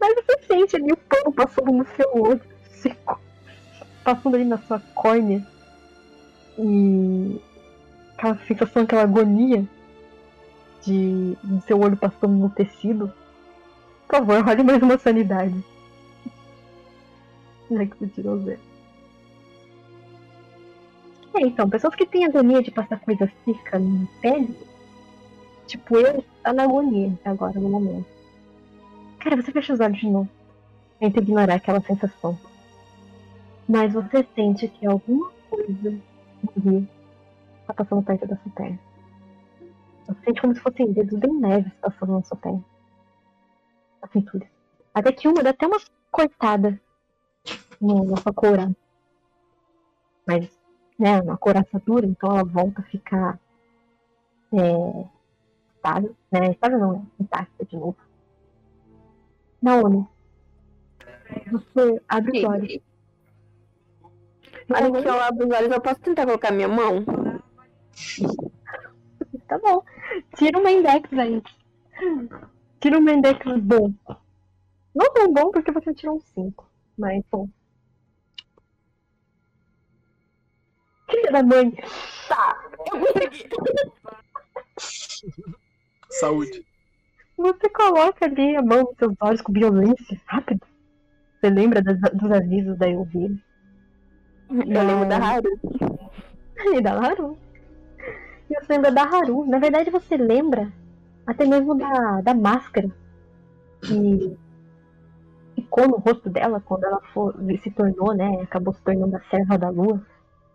[0.00, 3.20] Mas você sente ali o pano passando no seu olho seco,
[4.02, 5.46] passando ali na sua córnea.
[6.58, 7.40] E
[8.16, 9.66] aquela sensação, aquela agonia
[10.84, 13.12] de, de seu olho passando no tecido.
[14.06, 15.54] Por favor, role mais uma sanidade.
[17.70, 18.60] Já que você tirou zero.
[21.34, 24.54] É, então, pessoas que têm agonia de passar coisa seca na pele,
[25.66, 28.06] tipo eu, tá na agonia agora, no momento.
[29.18, 30.28] Cara, você fecha os olhos de novo.
[31.00, 32.38] Tenta ignorar aquela sensação.
[33.68, 35.90] Mas você sente que alguma coisa
[36.42, 36.88] no rio
[37.66, 38.78] tá passando perto da sua perna.
[40.06, 42.64] Você sente como se fossem dedos bem leves passando na sua perna.
[44.00, 44.46] Na cintura.
[44.94, 45.78] Até que uma dá até uma
[46.10, 46.80] cortada
[47.80, 48.74] no, na sua coura.
[50.26, 50.50] Mas,
[50.98, 53.38] né, uma couraça dura, então ela volta a ficar
[54.52, 55.06] é,
[55.74, 56.50] estável, né?
[56.50, 57.06] Estável não, né?
[57.18, 57.96] Intacta de novo.
[59.60, 60.06] Naomi,
[61.50, 62.91] você abre os olhos.
[64.70, 67.04] Olha que eu abro os olhos, eu posso tentar colocar minha mão?
[69.48, 69.82] Tá bom.
[70.36, 71.42] Tira uma index aí.
[72.80, 73.92] Tira uma index bom.
[74.94, 76.66] Não tão bom porque você tirou um 5.
[76.96, 77.48] Mas bom.
[81.10, 81.72] Filha da mãe.
[82.28, 82.62] Tá.
[82.92, 83.48] Eu consegui.
[86.10, 86.64] Saúde.
[87.36, 90.20] Você coloca ali a mão nos seus olhos com violência.
[90.26, 90.66] Rápido.
[91.40, 93.34] Você lembra das- dos avisos da Elvira.
[94.52, 95.60] Eu lembro da Haru.
[96.74, 97.38] E da Haru.
[98.50, 99.46] E você lembra da Haru.
[99.46, 100.70] Na verdade, você lembra
[101.26, 102.90] até mesmo da, da máscara
[103.80, 104.36] que
[105.54, 108.42] ficou no rosto dela quando ela for, se tornou, né?
[108.42, 110.04] Acabou se tornando a serva da lua.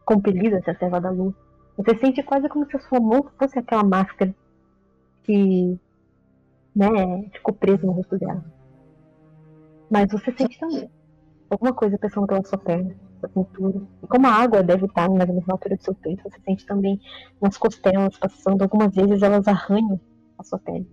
[0.06, 1.34] Compelida a ser a serva da lua.
[1.76, 4.34] Você sente quase como se a sua mão fosse aquela máscara
[5.24, 5.78] que,
[6.76, 6.88] né,
[7.34, 8.44] ficou presa no rosto dela.
[9.90, 10.90] Mas você sente também
[11.50, 13.82] alguma coisa passando pela sua perna da cintura.
[14.04, 17.00] E como a água deve estar na altura do seu peito, você sente também
[17.42, 18.62] nas costelas passando.
[18.62, 20.00] Algumas vezes elas arranham
[20.38, 20.88] a sua pele.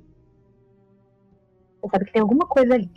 [1.81, 2.91] Você sabe que tem alguma coisa ali.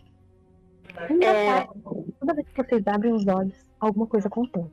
[1.09, 1.73] Engraçado.
[2.19, 4.71] Toda vez que vocês abrem os olhos, alguma coisa acontece.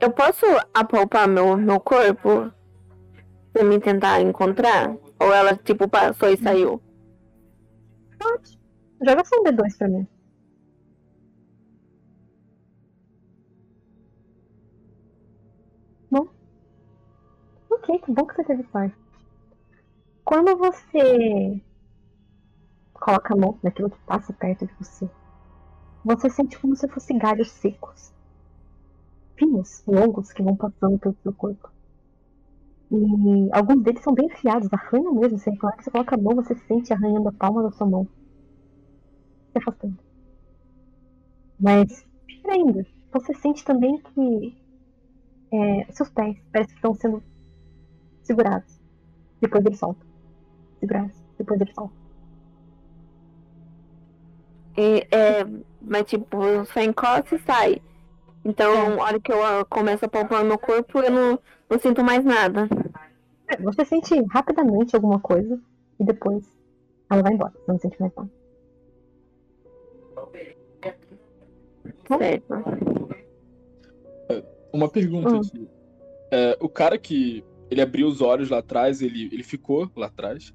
[0.00, 2.50] Eu posso apalpar meu, meu corpo
[3.52, 4.96] pra me tentar encontrar?
[5.18, 6.82] Ou ela, tipo, passou e saiu?
[8.18, 8.58] Pode.
[9.06, 10.06] Joga só um D2 pra mim.
[17.84, 18.96] Ok, que bom que você teve sorte.
[20.24, 21.60] Quando você
[22.94, 25.10] coloca a mão naquilo que passa perto de você,
[26.02, 28.10] você sente como se fossem galhos secos.
[29.36, 31.70] Finos, longos, que vão passando pelo seu corpo.
[32.90, 35.38] E alguns deles são bem afiados, arranham mesmo.
[35.38, 37.86] Você, na hora que você coloca a mão, você sente arranhando a palma da sua
[37.86, 38.08] mão
[39.52, 39.98] se afastando.
[41.60, 44.56] Mas, pior ainda, você sente também que
[45.52, 47.33] é, seus pés parecem que estão sendo
[48.24, 48.80] segurados.
[49.40, 50.06] Depois eles soltam.
[50.80, 51.16] Segurados.
[51.38, 51.96] Depois eles soltam.
[54.76, 55.44] E, é,
[55.80, 57.82] mas, tipo, só encosta e sai.
[58.44, 61.38] Então, na hora que eu ah, começo a palpar meu corpo, eu não,
[61.70, 62.68] não sinto mais nada.
[63.48, 65.60] É, Você sente rapidamente alguma coisa
[65.98, 66.44] e depois
[67.10, 67.52] ela vai embora.
[67.52, 68.30] Você não sente mais nada.
[72.08, 72.54] Certo.
[74.72, 75.40] Uma pergunta Hum.
[75.40, 75.68] aqui.
[76.30, 80.54] É, o cara que ele abriu os olhos lá atrás, ele, ele ficou lá atrás?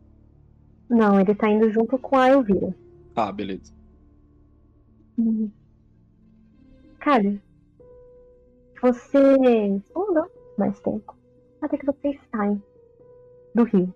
[0.89, 2.73] Não, ele tá indo junto com a Elvira.
[3.13, 3.73] Ah, beleza.
[6.99, 7.38] Cara,
[8.82, 9.17] você
[9.93, 11.13] andou mais tempo
[11.62, 12.63] até que vocês saem
[13.53, 13.93] do rio.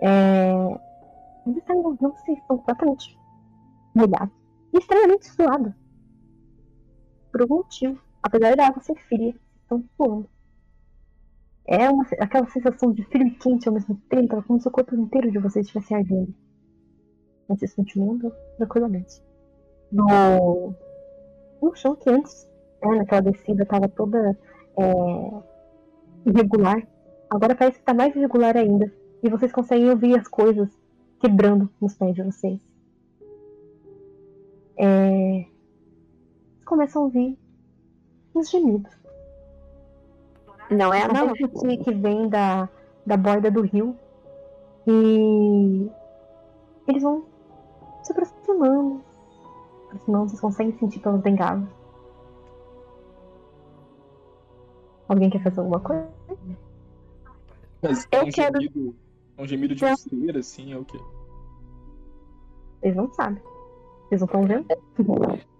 [0.00, 0.52] É...
[1.46, 3.18] Vocês saem do rio, vocês estão completamente
[3.94, 4.34] molhados
[4.74, 5.72] e extremamente suados.
[7.32, 10.33] Por algum motivo, apesar da água ser fria, vocês estão suando.
[11.66, 14.94] É uma, aquela sensação de frio e quente ao mesmo tempo, como se o corpo
[14.94, 16.34] inteiro de vocês estivesse ardendo.
[17.48, 19.22] Mas vocês continuam andando tranquilamente.
[19.90, 20.74] No,
[21.62, 22.46] no chão que antes,
[22.82, 24.38] né, naquela descida, estava toda
[24.76, 25.42] é,
[26.26, 26.86] irregular.
[27.30, 28.92] Agora parece que está mais irregular ainda.
[29.22, 30.68] E vocês conseguem ouvir as coisas
[31.18, 32.60] quebrando nos pés de vocês.
[34.76, 35.46] É,
[36.66, 37.38] começam a ouvir
[38.34, 39.03] uns gemidos.
[40.76, 41.32] Não é a Não não.
[41.34, 41.46] que,
[41.78, 42.68] que vem da,
[43.06, 43.96] da borda do rio.
[44.86, 45.90] E
[46.88, 47.24] eles vão
[48.02, 49.02] se aproximando.
[49.86, 51.68] Aproximando, vocês conseguem sentir pelos bengalos.
[55.08, 56.08] Alguém quer fazer alguma coisa?
[57.82, 58.94] Mas é Eu um quero- gemido.
[59.36, 60.98] é Um gemido de cera, assim, é o quê?
[62.82, 63.42] Eles não sabem.
[64.08, 64.66] Vocês não estão vendo?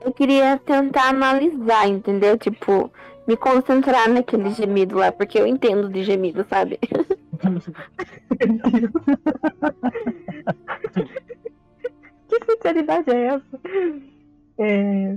[0.00, 2.38] Eu queria tentar analisar, entendeu?
[2.38, 2.90] Tipo,
[3.26, 6.78] me concentrar naquele gemido lá, porque eu entendo de gemido, sabe?
[12.28, 13.60] que sinceridade é essa?
[14.58, 15.16] É...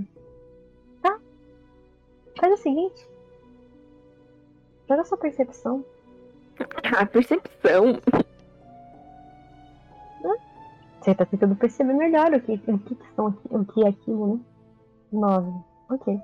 [1.01, 1.19] Tá.
[2.39, 3.07] Faz o seguinte.
[4.89, 5.85] Joga sua percepção.
[6.97, 7.99] A percepção.
[11.01, 14.39] Você tá tentando perceber melhor o que, o que, são o que é aquilo, né?
[15.11, 15.51] Nove.
[15.89, 16.19] Ok.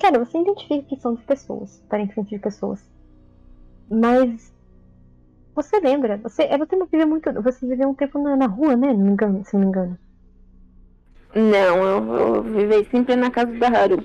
[0.00, 2.88] Cara, você identifica que são de pessoas, aparentemente de pessoas.
[3.90, 4.52] Mas
[5.54, 7.32] você lembra, você, é, você não viveu muito.
[7.42, 8.92] Você viveu um tempo na, na rua, né?
[8.92, 9.98] Não me engano, se não me engano.
[11.34, 14.04] Não, eu, eu vivei sempre na casa da Haru.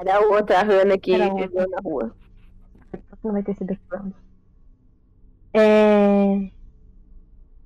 [0.00, 1.46] Era outra Hana que Era outra.
[1.48, 2.16] viveu na rua.
[3.24, 4.12] Não vai ter esse background.
[5.54, 6.50] É...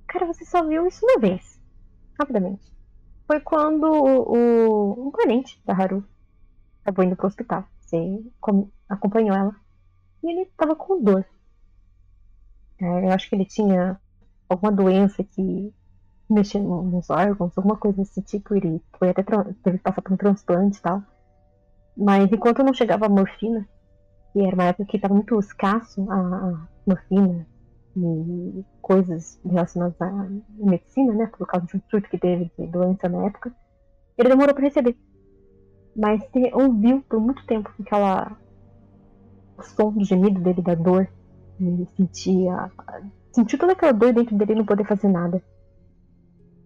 [0.07, 1.59] Cara, você só viu isso uma vez.
[2.19, 2.76] Rapidamente.
[3.27, 6.03] Foi quando o, o- um parente da Haru
[6.81, 7.65] acabou indo pro hospital.
[7.81, 9.55] Você com- acompanhou ela.
[10.23, 11.25] E ele tava com dor.
[12.79, 13.99] É, eu acho que ele tinha
[14.47, 15.73] alguma doença que
[16.29, 18.55] mexia no- nos órgãos, alguma coisa desse tipo.
[18.55, 19.23] Ele foi até
[19.63, 21.03] teve que passar por um transplante e tal.
[21.95, 23.67] Mas enquanto não chegava a morfina,
[24.31, 27.45] que era uma época que estava muito escasso a, a morfina
[27.97, 31.27] e coisas relacionadas à medicina, né?
[31.27, 33.51] Por causa de um surto que teve de doença na época,
[34.17, 34.95] ele demorou para receber.
[35.95, 38.37] Mas você ouviu por muito tempo aquela
[39.57, 41.07] o som do gemido dele da dor.
[41.59, 42.71] Ele sentia.
[43.31, 45.41] Sentiu toda aquela dor dentro dele e não poder fazer nada.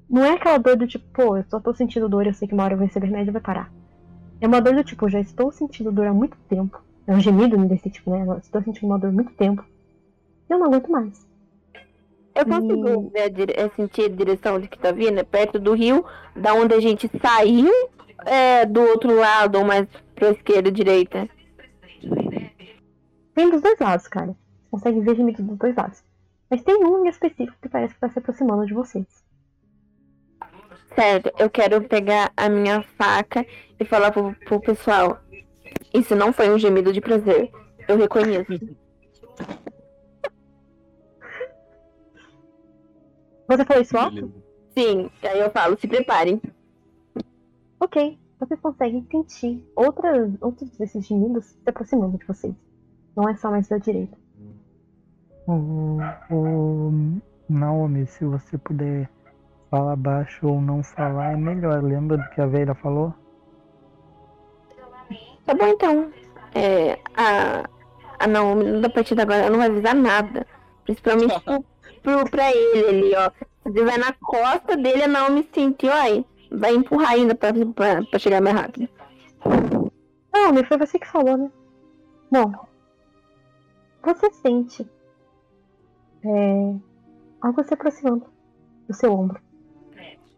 [0.10, 2.54] Não é aquela dor do tipo, pô, eu só tô sentindo dor, eu sei que
[2.54, 3.72] uma hora eu vou receber remédio e vai parar.
[4.42, 6.84] É uma dor do tipo, já estou sentindo dor há muito tempo.
[7.08, 8.38] É um gemido desse tipo, né?
[8.40, 9.64] Estou sentindo uma dor há muito tempo.
[10.52, 11.26] Eu não aguento mais.
[12.36, 13.10] Eu consigo Hum.
[13.10, 16.06] ver a dire- é, sentir a direção de que tá vindo, é perto do rio,
[16.36, 17.72] da onde a gente saiu,
[18.26, 21.30] é do outro lado, ou mais pra esquerda e direita.
[23.34, 24.28] Tem dos dois lados, cara.
[24.28, 26.04] Você consegue ver gemido dos dois lados.
[26.50, 29.06] Mas tem um em específico que parece que tá se aproximando de vocês.
[30.96, 33.46] Certo, eu quero pegar a minha faca
[33.80, 35.20] e falar pro, pro pessoal.
[35.94, 37.50] Isso não foi um gemido de prazer.
[37.88, 38.52] Eu reconheço.
[43.52, 44.32] Você falou isso alto?
[44.78, 46.42] Sim, aí eu falo, se preparem.
[47.82, 48.18] Ok.
[48.40, 52.56] Vocês conseguem sentir outras, outros desses gemidos se aproximando de vocês.
[53.14, 54.18] Não é só mais da direita.
[55.46, 55.98] O,
[56.30, 59.10] o Naomi, se você puder
[59.70, 61.84] falar baixo ou não falar, é melhor.
[61.84, 63.14] Lembra do que a velha falou?
[65.46, 66.10] Tá bom então.
[66.56, 67.70] É, a,
[68.18, 70.48] a Naomi, da partir de agora, ela não vai avisar nada.
[70.86, 71.66] Principalmente pro,
[72.02, 73.32] pro, pra ele ali, ó.
[73.64, 76.24] Você vai na costa dele, a Naomi sentiu, ó.
[76.52, 78.90] Vai empurrar ainda pra, pra, pra chegar mais rápido.
[80.34, 81.52] Não, mas foi você que falou, né?
[82.32, 82.52] Bom.
[84.04, 84.88] Você sente
[86.26, 86.76] é,
[87.42, 88.26] algo se aproximando
[88.88, 89.40] do seu ombro.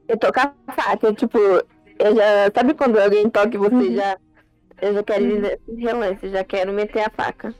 [0.07, 2.51] Eu tô com a faca, tipo, eu já.
[2.53, 3.95] Sabe quando alguém toca e você Uhum.
[3.95, 4.17] já.
[4.81, 7.55] Eu já quero ir nesse relance, já quero meter a faca.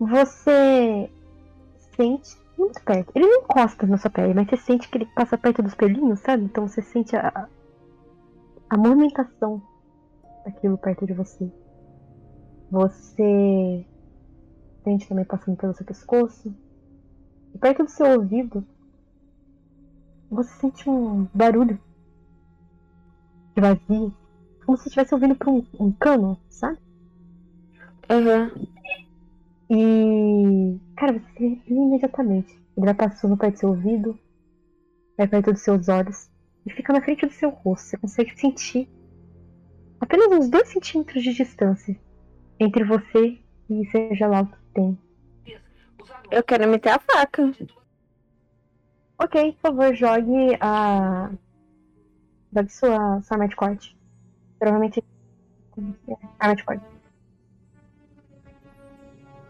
[0.00, 1.10] Você
[1.96, 3.12] sente muito perto.
[3.14, 6.20] Ele não encosta na sua pele, mas você sente que ele passa perto dos pelinhos,
[6.20, 6.44] sabe?
[6.44, 7.48] Então você sente a,
[8.70, 9.62] a movimentação
[10.44, 11.50] daquilo perto de você.
[12.70, 13.84] Você
[14.82, 16.54] sente também passando pelo seu pescoço.
[17.54, 18.64] E perto do seu ouvido,
[20.30, 21.78] você sente um barulho
[23.56, 24.12] de vazio.
[24.64, 26.78] Como se estivesse ouvindo por um, um cano, sabe?
[28.10, 28.50] Aham.
[29.70, 30.80] E.
[30.96, 32.52] Cara, você imediatamente.
[32.76, 34.18] Ele vai passando perto do seu ouvido,
[35.16, 36.30] vai perto dos seus olhos
[36.66, 37.86] e fica na frente do seu rosto.
[37.86, 38.88] Você consegue sentir
[40.00, 41.98] apenas uns dois centímetros de distância
[42.58, 43.38] entre você
[43.70, 44.98] e seja lá o que tem.
[46.30, 47.52] Eu quero meter a faca.
[49.18, 51.30] Ok, por favor, jogue a.
[52.54, 53.96] Jogue sua, sua arma de corte.
[54.58, 55.02] Provavelmente.
[56.08, 56.84] é, Arma de corte.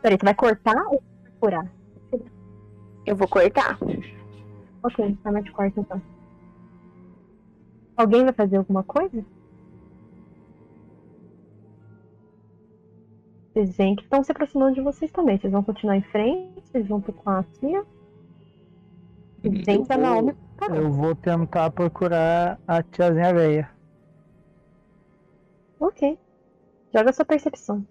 [0.03, 1.03] Peraí, você vai cortar ou
[3.07, 3.79] Eu vou cortar.
[4.83, 6.01] Ok, arma de corte então.
[7.97, 9.25] Alguém vai fazer alguma coisa?
[13.53, 15.39] Vocês veem que estão se aproximando de vocês também.
[15.39, 17.85] Vocês vão continuar em frente, vocês vão com a tia.
[19.43, 20.77] Vocês veem que a Eu vou- Naomi parou.
[20.77, 23.71] Eu vou tentar procurar a tiazinha velha.
[25.79, 26.19] Ok.
[26.93, 27.87] Joga sua percepção.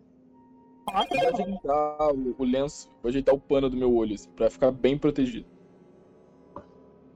[0.85, 4.71] Vou ajeitar o, o lenço, vou ajeitar o pano do meu olho, assim, pra ficar
[4.71, 5.45] bem protegido.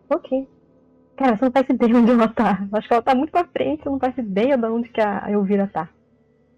[0.09, 0.47] Ok.
[1.17, 2.67] Cara, você não faz ideia onde ela tá.
[2.71, 5.29] Acho que ela tá muito pra frente, você não faz ideia de onde que a
[5.31, 5.89] Elvira tá.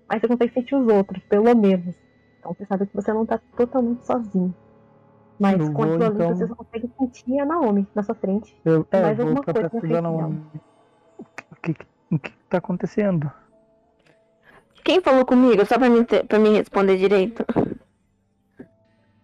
[0.08, 1.96] Mas você consegue sentir os outros, pelo menos.
[2.40, 4.54] Então você sabe que você não tá totalmente sozinho.
[5.40, 8.56] Mas Eu com então- você só consegue sentir a Naomi na sua frente.
[8.66, 10.44] Eu, é, Mais eu vou alguma coisa na frente Naomi.
[11.52, 13.32] O que, que- o que que tá acontecendo?
[14.90, 15.64] Quem falou comigo?
[15.68, 17.46] Só pra mim, ter- pra mim responder direito.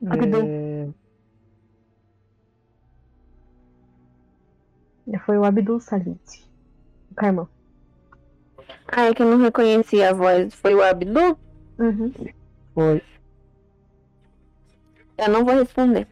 [0.08, 0.38] Abdu.
[5.12, 6.46] É, Foi o Abdul Salit.
[7.10, 7.50] O Carmão.
[8.88, 10.54] Ah, é que eu não reconheci a voz.
[10.54, 11.36] Foi o Abdu?
[11.80, 12.14] Uhum.
[12.76, 13.02] foi.
[15.18, 16.08] Eu não vou responder.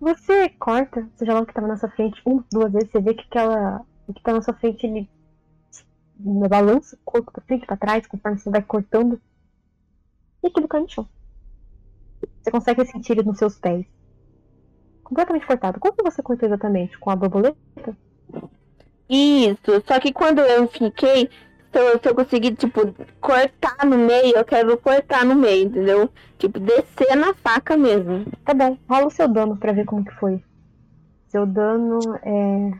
[0.00, 3.14] Você corta, seja lá o que tava na sua frente, uma, duas vezes, você vê
[3.14, 3.84] que aquela.
[4.06, 5.10] O que tá na sua frente ele
[6.48, 9.20] balança o corpo pra frente e pra trás, conforme você vai cortando.
[10.42, 11.08] E aquilo cai no chão.
[12.40, 13.86] Você consegue sentir ele nos seus pés.
[15.02, 15.80] Completamente cortado.
[15.80, 16.98] Como você cortou exatamente?
[16.98, 17.96] Com a borboleta?
[19.08, 21.28] Isso, só que quando eu fiquei,
[21.72, 22.80] se eu, se eu conseguir, tipo,
[23.20, 26.08] cortar no meio, eu quero cortar no meio, entendeu?
[26.38, 28.24] Tipo, descer na faca mesmo.
[28.44, 30.42] Tá bom, rola o seu dano pra ver como que foi.
[31.28, 32.72] Seu dano é.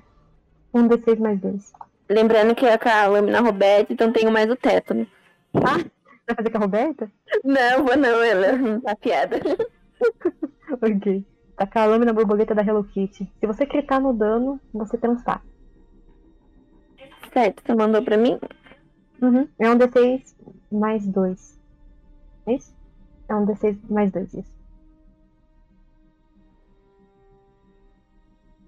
[0.73, 1.73] Um D6 mais dois.
[2.11, 5.07] Lembrando que é com a lâmina Roberta, então tenho mais o teto, né?
[5.53, 7.09] Vai fazer com a Roberta?
[7.45, 9.37] Não, vou não, ela não tá piada.
[10.83, 11.25] ok.
[11.57, 13.33] Tá com a lâmina borboleta da Hello Kitty.
[13.39, 15.45] Se você clicar no dano, você transpassa.
[17.33, 18.41] Certo, você mandou pra mim?
[19.23, 19.49] Uhum.
[19.57, 20.35] É um D6
[20.73, 21.57] mais dois.
[22.45, 22.75] É isso?
[23.29, 24.53] É um D6 mais dois, isso.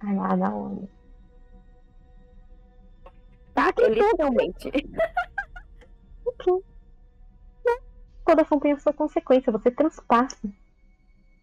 [0.00, 0.88] Vai lá, da onde?
[3.54, 4.70] Tá, literalmente.
[6.24, 6.52] Ok.
[7.66, 7.76] Né?
[8.24, 9.52] Toda ação tem a sua consequência.
[9.52, 10.38] Você transpassa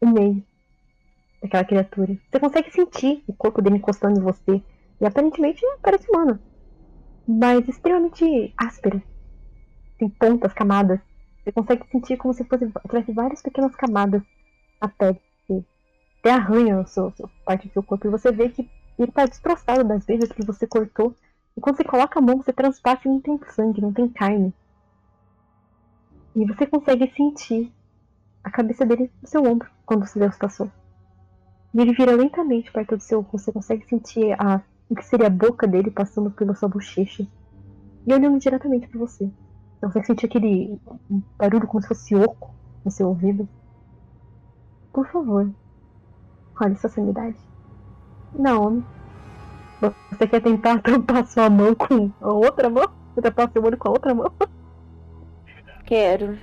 [0.01, 0.43] o meio
[1.41, 2.17] daquela criatura.
[2.29, 4.63] Você consegue sentir o corpo dele encostando em você.
[4.99, 6.39] E aparentemente parece humano.
[7.27, 9.01] Mas extremamente áspera.
[9.97, 10.99] Tem pontas, camadas.
[11.43, 14.21] Você consegue sentir como se fosse tivesse várias pequenas camadas
[14.81, 15.19] na pele.
[16.19, 18.07] Até arranha a sua, sua parte do seu corpo.
[18.07, 21.15] E você vê que ele está destroçado das vezes que você cortou.
[21.57, 24.53] E quando você coloca a mão, você transpassa e não tem sangue, não tem carne.
[26.35, 27.71] E você consegue sentir
[28.43, 30.71] a cabeça dele no seu ombro quando o Deus passou.
[31.73, 33.45] E ele vira lentamente perto do seu rosto.
[33.45, 37.27] Você consegue sentir a, o que seria a boca dele passando pela sua bochecha.
[38.07, 39.25] E olhando diretamente para você.
[39.25, 40.79] Você consegue sentir aquele
[41.37, 43.47] barulho como se fosse oco no seu ouvido.
[44.91, 45.49] Por favor,
[46.59, 47.37] olhe sua sanidade.
[48.33, 48.83] Naomi,
[49.79, 52.85] você quer tentar tampar sua mão com a outra mão?
[53.15, 54.31] Você tampar seu olho com a outra mão?
[55.85, 56.37] Quero.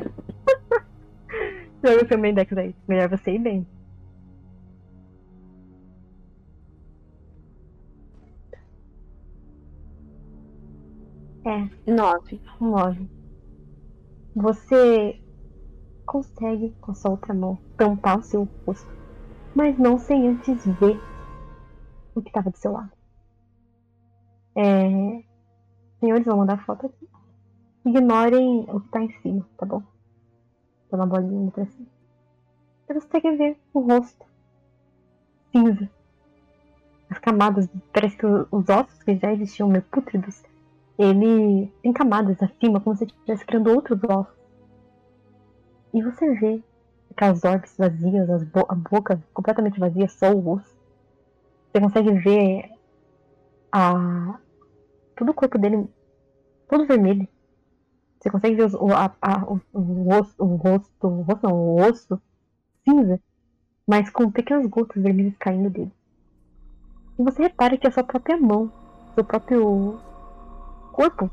[1.85, 2.75] Joga seu main deck aí.
[2.89, 3.67] Melhor você ir bem.
[11.45, 12.41] É, Nove.
[12.61, 13.09] 9.
[14.35, 15.21] Você
[16.05, 18.91] consegue, com sua outra mão, tampar o seu rosto,
[19.55, 21.01] mas não sem antes ver
[22.15, 22.96] o que estava do seu lado.
[24.57, 25.23] É...
[26.01, 27.09] Senhores, vou mandar foto aqui.
[27.85, 29.83] Ignorem o que tá em cima, tá bom?
[30.91, 31.87] Tá uma bolinha pra cima.
[32.87, 34.25] Você consegue ver o rosto
[35.57, 35.89] cinza.
[37.09, 40.43] As camadas, parece que os ossos que já existiam meio pútridos,
[40.99, 44.35] ele tem camadas acima, como se estivesse criando outros ossos.
[45.95, 46.63] E você vê
[47.11, 50.77] aquelas orbes vazias, as bo a boca completamente vazia, só o osso.
[51.73, 52.71] Você consegue ver
[53.73, 54.39] a...
[55.17, 55.89] todo o corpo dele
[56.69, 57.29] todo vermelho.
[58.21, 61.55] Você consegue ver os- o, a, a, o, o, osso, o rosto, o rosto não,
[61.57, 62.21] o osso
[62.89, 63.21] cinza,
[63.89, 65.93] mas com pequenas gotas vermelhas caindo dele.
[67.19, 68.71] E você repara que a sua própria mão,
[69.15, 69.99] seu próprio
[70.93, 71.31] corpo,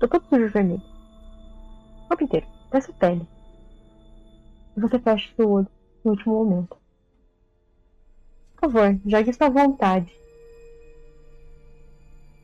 [0.00, 0.82] tá todo sujo de vermelho.
[2.04, 3.26] O corpo inteiro, até sua pele.
[4.76, 5.68] E você fecha seu olho
[6.04, 6.76] no último momento.
[8.60, 10.14] Por favor, jogue sua vontade.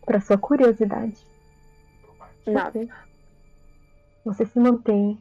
[0.07, 1.23] Para sua curiosidade.
[2.47, 2.89] Nove.
[4.25, 5.21] Você se mantém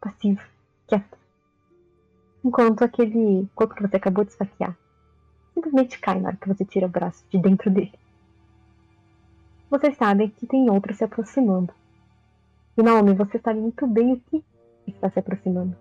[0.00, 0.42] passivo,
[0.88, 1.16] quieto.
[2.44, 4.76] Enquanto aquele corpo que você acabou de esfaquear
[5.54, 7.92] simplesmente cai na hora que você tira o braço de dentro dele.
[9.70, 11.72] Você sabe que tem outro se aproximando.
[12.76, 14.44] E Naomi, você sabe muito bem o que
[14.86, 15.76] está se aproximando.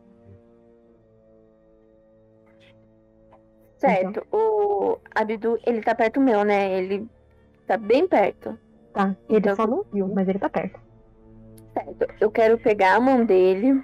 [3.78, 4.26] Certo.
[4.32, 6.78] O Abdu, ele tá perto meu, né?
[6.78, 7.10] Ele
[7.72, 8.58] tá bem perto.
[8.94, 9.16] Tá?
[9.30, 10.80] Ele Então- só não viu, mas ele tá perto.
[11.74, 12.06] Certo.
[12.20, 13.82] Eu quero pegar a mão dele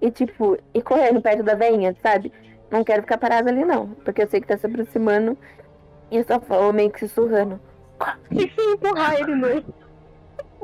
[0.00, 2.32] e, tipo, ir correndo perto da veinha, sabe?
[2.70, 3.88] Não quero ficar parada ali, não.
[4.04, 5.38] Porque eu sei que tá se aproximando
[6.10, 7.60] e eu só vou meio que sussurrando.
[8.28, 9.48] Tem que empurrar ele no.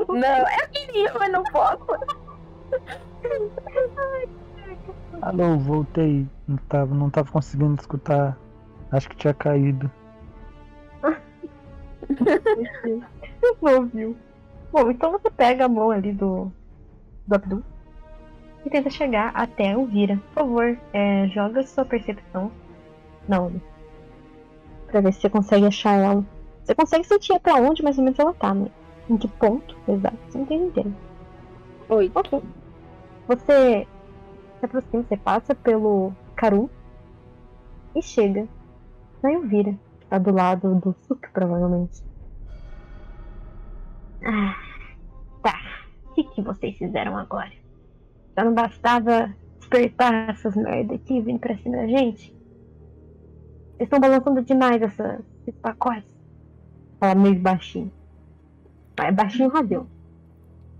[0.08, 1.86] Não, eu queria, mas não posso.
[5.22, 6.26] Alô, voltei.
[6.48, 8.36] Não tava, não tava conseguindo escutar.
[8.90, 9.90] Acho que tinha caído.
[13.62, 14.16] não ouviu.
[14.72, 16.50] Bom, então você pega a mão ali do,
[17.26, 17.62] do Abdul
[18.64, 20.16] e tenta chegar até o Vira.
[20.34, 22.50] Por favor, é, joga sua percepção.
[23.28, 23.60] Não.
[24.88, 26.24] Pra ver se você consegue achar ela.
[26.64, 28.68] Você consegue sentir até onde mais ou menos ela tá, né?
[29.08, 30.18] Em que ponto exato?
[30.28, 30.94] Você não tem inteiro.
[31.88, 32.18] Oito.
[32.18, 32.42] Ok.
[33.28, 33.86] Você
[34.58, 36.70] se aproxima, você passa pelo Karu
[37.94, 38.48] e chega
[39.22, 39.74] na Elvira,
[40.08, 42.02] tá do lado do Suki, provavelmente.
[44.24, 44.54] Ah,
[45.42, 45.54] tá.
[46.10, 47.52] O que, que vocês fizeram agora?
[48.36, 52.34] Já não bastava despertar essas merda aqui vindo pra cima da gente?
[53.76, 56.08] Vocês estão balançando demais essa, esses pacotes.
[56.98, 57.92] Fala meio baixinho.
[58.98, 59.86] É baixinho radeu.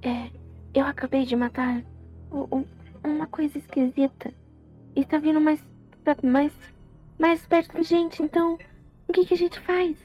[0.03, 0.31] É,
[0.75, 1.83] eu acabei de matar
[2.31, 2.67] u- u-
[3.05, 4.33] uma coisa esquisita.
[4.95, 5.63] E tá vindo mais,
[6.23, 6.53] mais,
[7.19, 8.57] mais perto da gente, então
[9.09, 9.97] o que, que a gente faz?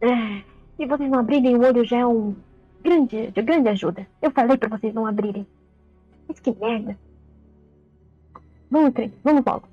[0.00, 0.42] É,
[0.76, 2.36] se vocês não abrirem o olho já é um
[2.82, 4.06] grande, de grande ajuda.
[4.20, 5.46] Eu falei pra vocês não abrirem.
[6.28, 6.98] Mas que merda.
[8.70, 9.68] Vamos, trem, vamos logo.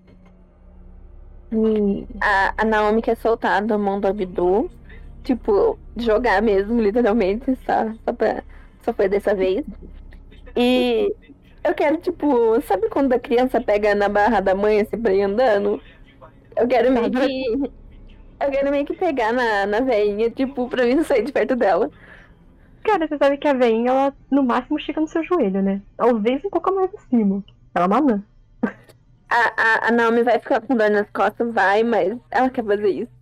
[1.51, 4.69] E A, a Naomi quer soltar da mão do Abdu.
[5.23, 7.55] Tipo, jogar mesmo, literalmente.
[7.65, 8.43] Só, só, pra,
[8.81, 9.65] só foi dessa vez.
[10.55, 11.13] E
[11.63, 15.23] eu quero, tipo, sabe quando a criança pega na barra da mãe assim pra ir
[15.23, 15.81] andando?
[16.61, 17.71] Eu quero meio que.
[18.39, 21.55] Eu quero meio que pegar na, na veinha, tipo, pra mim não sair de perto
[21.55, 21.89] dela.
[22.83, 25.81] Cara, você sabe que a veinha, ela no máximo chega no seu joelho, né?
[25.97, 27.43] Talvez um pouco mais acima.
[27.73, 28.23] Ela é uma anã.
[29.29, 32.89] A, a, a Naomi vai ficar com dor nas costas, vai, mas ela quer fazer
[32.89, 33.11] isso.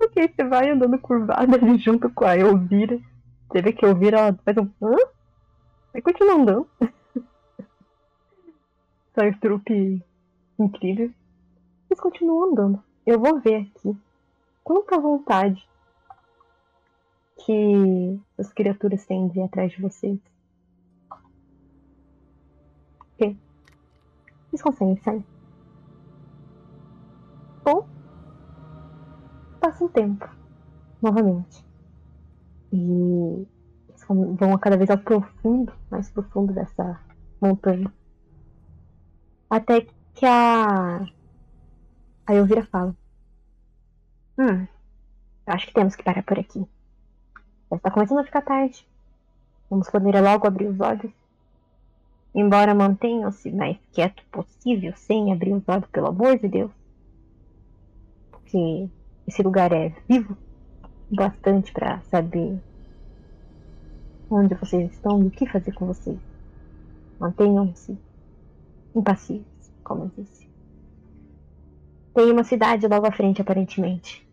[0.00, 3.00] Ok, você vai andando curvada ali junto com a Elvira.
[3.48, 4.68] Você vê que a Elvira ela faz um.
[4.82, 4.94] Hã?
[5.92, 6.68] Vai continuar andando.
[9.14, 10.04] Sai trupe
[10.58, 11.12] incrível.
[11.88, 12.82] Eles continuam andando.
[13.06, 13.96] Eu vou ver aqui.
[14.64, 15.68] Quanta vontade
[17.44, 20.18] que as criaturas têm de ir atrás de vocês.
[23.00, 23.38] Ok.
[24.48, 25.24] Vocês conseguem sair.
[27.62, 27.86] Bom,
[29.60, 30.28] passa um tempo,
[31.00, 31.64] novamente.
[32.72, 33.46] E
[33.88, 37.00] eles vão cada vez ao profundo, mais profundo dessa
[37.40, 37.92] montanha.
[39.54, 41.06] Até que a.
[42.26, 42.92] A Elvira fala:
[44.36, 44.66] Hum,
[45.46, 46.66] acho que temos que parar por aqui.
[47.70, 48.84] Já está começando a ficar tarde.
[49.70, 51.12] Vamos poder logo abrir os olhos.
[52.34, 56.72] Embora mantenham-se mais quieto possível, sem abrir os olhos, pelo amor de Deus.
[58.32, 58.88] Porque
[59.24, 60.36] esse lugar é vivo
[61.08, 62.60] bastante para saber
[64.28, 66.18] onde vocês estão e o que fazer com vocês.
[67.20, 67.96] Mantenham-se
[68.94, 70.48] impassíveis, como eu disse.
[72.14, 74.26] Tem uma cidade logo à frente, aparentemente.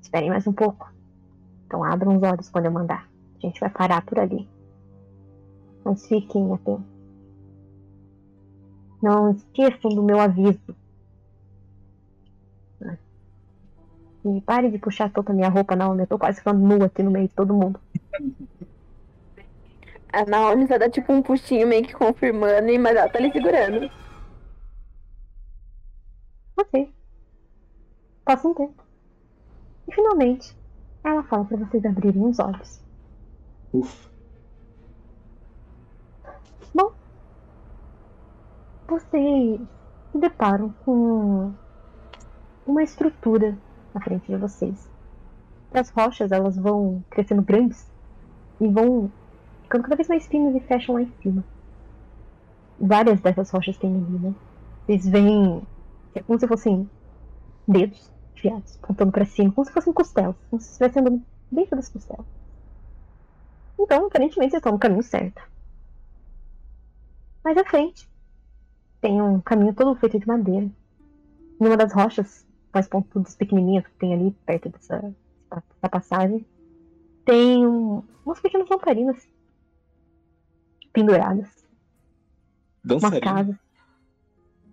[0.00, 0.92] Esperem mais um pouco.
[1.66, 3.08] Então abram os olhos quando eu mandar.
[3.36, 4.48] A gente vai parar por ali.
[5.84, 6.92] Mas fiquem atentos.
[9.02, 10.74] Não esqueçam do meu aviso.
[14.24, 15.98] E pare de puxar toda a minha roupa, não.
[15.98, 17.80] Eu tô quase ficando nua aqui no meio de todo mundo.
[20.12, 23.32] A Naomi só dá tipo um puxinho meio que confirmando, e- mas ela tá ali
[23.32, 23.90] segurando.
[26.56, 26.92] Ok.
[28.24, 28.82] Passa um tempo.
[29.88, 30.56] E finalmente,
[31.02, 32.80] ela fala pra vocês abrirem os olhos.
[33.72, 34.10] Ufa.
[36.74, 36.92] Bom,
[38.86, 39.60] vocês
[40.12, 41.52] se deparam com
[42.66, 43.56] uma estrutura
[43.94, 44.88] na frente de vocês.
[45.72, 47.90] As rochas elas vão crescendo grandes
[48.60, 49.10] e vão
[49.72, 51.42] ficando cada vez mais finas e fecham lá em cima.
[52.78, 54.34] Várias dessas rochas têm ali, né?
[54.84, 55.62] Vocês veem
[56.26, 56.90] como se fossem
[57.66, 61.88] dedos enfiados, apontando pra cima, como se fossem costelas, como se estivessem andando dentro das
[61.88, 62.26] costelas.
[63.78, 65.40] Então, aparentemente, vocês estão no caminho certo.
[67.42, 68.06] Mais à frente,
[69.00, 70.70] tem um caminho todo feito de madeira.
[71.58, 75.14] Em uma das rochas, mais pontudas, pequenininhas, que tem ali perto dessa,
[75.50, 76.44] dessa passagem,
[77.24, 79.32] tem um, umas pequenas lamparinas
[80.92, 81.66] penduradas.
[82.84, 83.20] Uma Dançarina.
[83.20, 83.60] casa.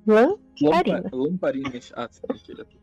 [0.07, 1.03] Lamparinas.
[1.11, 1.91] Lampa, lamparinas.
[1.95, 2.77] Ah, sim, aquele aqui.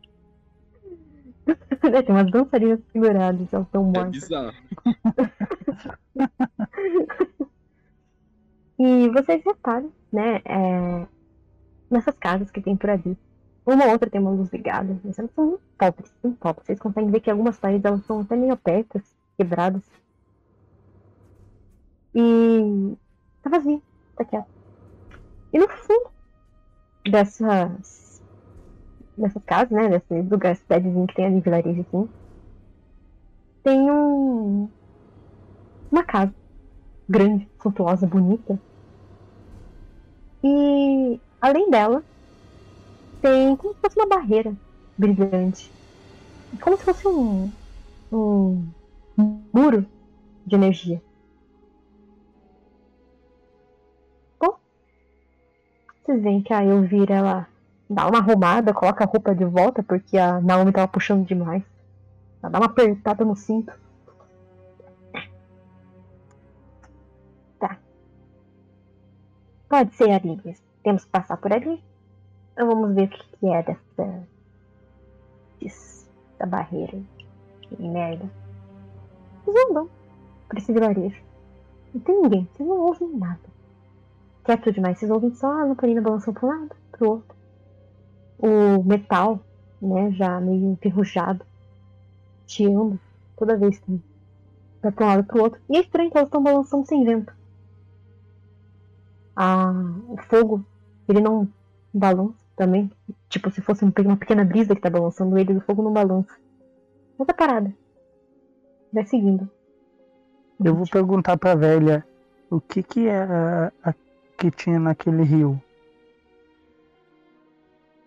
[1.45, 1.55] né?
[2.03, 4.11] Tem umas dançarinas penduradas, elas estão É mortas.
[4.11, 4.53] bizarro.
[8.79, 10.35] E vocês reparam, né?
[10.45, 11.07] é,
[11.89, 13.17] nessas casas que tem por ali.
[13.65, 16.65] Uma ou outra tem uma luz ligada, mas elas são muito pobres, muito pobres.
[16.65, 19.01] Vocês conseguem ver que algumas paredes elas são até meio abertas,
[19.35, 19.81] quebradas.
[22.13, 22.95] E
[23.49, 23.83] tá vazio,
[24.15, 24.47] tá quieto.
[25.53, 26.11] E no fundo
[27.09, 28.21] dessas
[29.17, 29.89] dessas casas, né?
[29.89, 32.09] Desse lugar, cidadezinho que tem ali, vilarejo assim,
[33.63, 34.71] tem um
[35.91, 36.33] uma casa
[37.09, 38.61] grande, suntuosa, bonita.
[40.43, 42.03] E além dela,
[43.21, 44.55] tem como se fosse uma barreira
[44.97, 45.73] brilhante.
[46.61, 47.51] Como se fosse um,
[48.11, 48.73] um
[49.53, 49.85] muro
[50.45, 51.01] de energia.
[56.07, 57.47] Veem que a Elvira ela
[57.89, 61.63] dá uma arrumada, coloca a roupa de volta, porque a Naomi tava puxando demais.
[62.41, 63.77] Ela dá uma apertada no cinto.
[67.59, 67.77] Tá.
[69.67, 70.65] Pode ser ali mesmo.
[70.83, 71.83] Temos que passar por ali.
[72.53, 74.27] Então vamos ver o que, que é dessa.
[75.61, 76.97] dessa barreira.
[77.61, 78.29] Que merda.
[79.43, 79.89] Vocês andam
[80.47, 81.21] por esse vilarejo.
[81.93, 83.56] Não tem ninguém, vocês não ouvem nada.
[84.47, 87.35] Quieto demais, vocês ouvem só a lamparina balançando para um lado, pro outro.
[88.39, 89.41] O metal,
[89.81, 91.45] né, já meio enferrujado,
[92.47, 92.97] chiando
[93.35, 94.01] toda vez que
[94.81, 95.59] vai para um lado pro outro.
[95.69, 97.33] E é estranho que elas estão balançando sem vento.
[99.35, 99.73] Ah,
[100.07, 100.65] o fogo,
[101.09, 101.45] ele não
[101.93, 102.89] balança também.
[103.27, 106.33] Tipo, se fosse uma pequena brisa que tá balançando ele, o fogo não balança.
[107.19, 107.75] Mas tá parada.
[108.93, 109.51] Vai seguindo.
[110.63, 112.07] Eu vou perguntar pra velha
[112.49, 113.93] o que que era a
[114.37, 115.61] que tinha naquele rio.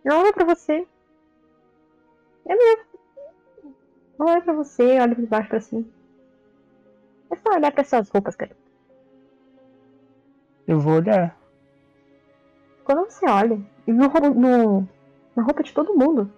[0.05, 0.87] Eu olho pra você.
[2.47, 2.85] É mesmo.
[4.19, 5.85] Eu olho pra você, olho de baixo pra cima.
[7.31, 8.57] É só olhar pra suas roupas, cara.
[10.67, 11.37] Eu vou olhar.
[12.85, 14.89] Quando você olha, e no, roubo- no-
[15.37, 16.31] na roupa de todo mundo,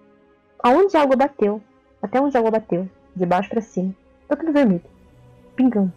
[0.63, 1.63] aonde a água bateu,
[2.01, 3.95] até onde a água bateu, de baixo pra cima,
[4.29, 4.83] tá tudo vermelho.
[5.57, 5.93] Pingando.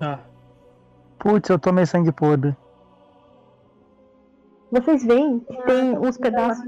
[0.00, 0.20] Ah,
[1.18, 2.54] Putz, eu tomei sangue podre.
[4.70, 6.64] Vocês veem que tem uns pedaços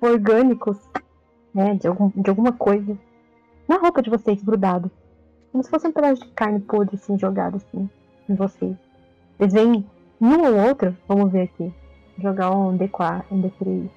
[0.00, 0.78] orgânicos,
[1.54, 2.96] né, de, algum, de alguma coisa,
[3.68, 4.90] na roupa de vocês, grudado.
[5.50, 7.88] Como se fosse um pedaço de carne podre, assim, jogado, assim,
[8.28, 8.76] em vocês.
[9.36, 9.84] Vocês veem
[10.20, 11.72] um ou outro, vamos ver aqui,
[12.18, 13.88] jogar um D4, um D3.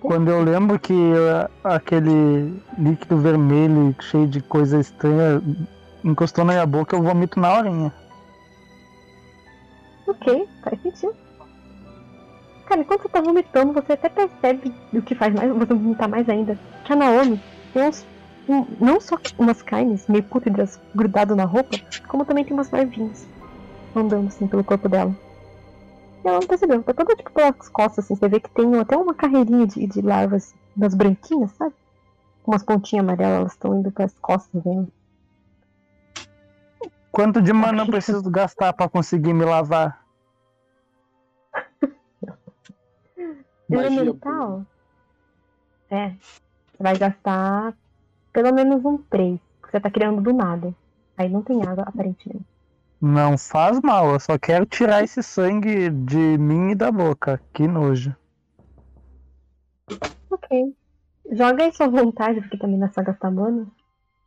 [0.00, 5.42] Quando eu lembro que uh, aquele líquido vermelho cheio de coisa estranha
[6.02, 7.92] encostou na minha boca, eu vomito na horinha.
[10.06, 11.14] Ok, faz sentido.
[12.72, 16.26] Cara, enquanto você tá vomitando, você até percebe o que faz mais você vomitar mais
[16.26, 16.58] ainda.
[16.86, 17.38] Que a Naomi
[17.74, 18.06] tem uns.
[18.48, 21.76] um- não só umas carnes meio pútridas grudado na roupa,
[22.08, 23.28] como também tem umas larvinhas
[23.94, 25.14] andando assim pelo corpo dela.
[26.24, 28.16] E ela não percebeu, tá toda tipo pelas costas, assim.
[28.16, 31.74] Você vê que tem até uma carreirinha de, de larvas das branquinhas, sabe?
[32.46, 34.88] Umas pontinhas amarelas, elas estão indo pras costas dela.
[37.10, 40.01] Quanto de mana eu preciso gastar pra conseguir me lavar?
[43.74, 44.66] Elemental?
[45.90, 46.10] É.
[46.10, 47.74] Você vai gastar
[48.32, 49.38] pelo menos um 3.
[49.62, 50.74] Que você tá criando do nada.
[51.16, 52.46] Aí não tem água, aparentemente.
[53.00, 57.42] Não faz mal, eu só quero tirar esse sangue de mim e da boca.
[57.52, 58.14] Que nojo.
[60.30, 60.76] Ok.
[61.32, 63.66] Joga aí sua vontade, porque também não é só gastar mana.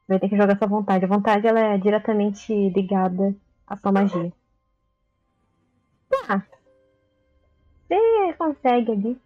[0.07, 1.05] Vai ter que jogar sua vontade.
[1.05, 3.35] A vontade ela é diretamente ligada
[3.65, 4.31] à sua magia.
[6.27, 6.41] Ah.
[7.87, 9.21] Você consegue ali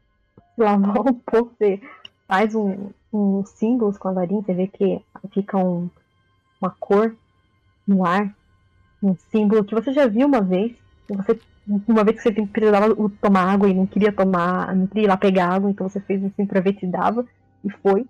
[0.64, 1.54] lavar um pouco.
[1.58, 1.82] Você
[2.28, 4.42] faz um, um símbolos com a varinha.
[4.42, 5.02] Você vê que
[5.34, 5.90] fica um,
[6.62, 7.16] uma cor
[7.88, 8.34] no ar.
[9.02, 10.76] Um símbolo que você já viu uma vez.
[11.10, 11.40] Você,
[11.88, 15.18] uma vez que você precisava tomar água e não queria tomar, não queria ir lá
[15.18, 17.26] pegar água, então você fez assim pra ver se dava.
[17.64, 18.06] E foi.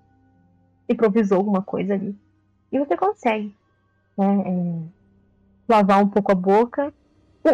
[0.88, 2.16] Improvisou alguma coisa ali.
[2.72, 3.56] E você consegue.
[4.18, 4.82] Né, é,
[5.68, 6.94] lavar um pouco a boca.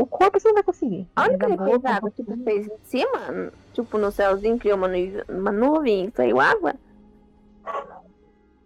[0.02, 1.08] O corpo você não vai conseguir.
[1.16, 2.00] Que a ele fez boca, um água?
[2.02, 3.52] pouco- Tipo, fez em cima?
[3.74, 4.98] Tipo, no céuzinho criou uma, nu
[5.30, 6.74] uma nuvem e saiu água?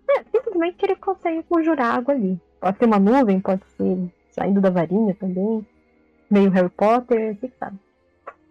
[0.10, 2.40] É, simplesmente que ele consegue conjurar água ali.
[2.60, 5.66] Pode ser uma nuvem, pode ser saindo da varinha também.
[6.30, 7.78] Meio Harry Potter, você que sabe.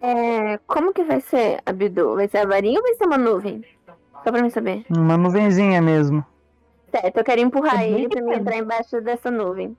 [0.01, 2.15] É, como que vai ser, Abdu?
[2.15, 3.65] Vai ser a varinha ou vai ser uma nuvem?
[4.25, 4.85] Só pra mim saber.
[4.91, 6.25] Uma nuvenzinha mesmo.
[6.91, 9.77] Certo, eu quero empurrar É ele pra mim entrar embaixo dessa nuvem.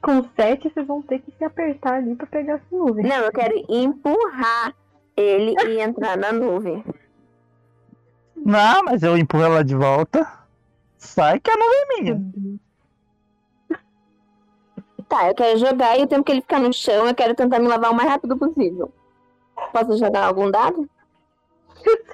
[0.00, 3.04] Com sete, vocês vão ter que se apertar ali pra pegar essa nuvem.
[3.04, 4.74] Não, eu quero empurrar
[5.16, 6.84] ele e entrar na nuvem.
[8.36, 10.26] Não, mas eu empurro ela de volta.
[10.96, 12.60] Sai que a nuvem é minha.
[15.08, 17.58] Tá, eu quero jogar e o tempo que ele ficar no chão, eu quero tentar
[17.58, 18.92] me lavar o mais rápido possível.
[19.72, 20.88] Posso jogar algum dado?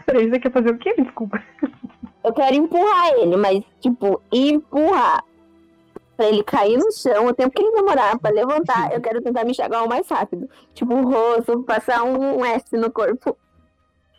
[0.07, 0.95] Peraí, você quer fazer o quê?
[0.97, 1.43] Desculpa.
[2.22, 5.24] Eu quero empurrar ele, mas, tipo, empurrar.
[6.17, 9.45] Pra ele cair no chão, o tempo que ele demorar pra levantar, eu quero tentar
[9.45, 10.49] me enxagar o mais rápido.
[10.73, 13.37] Tipo, o rosto, passar um S no corpo.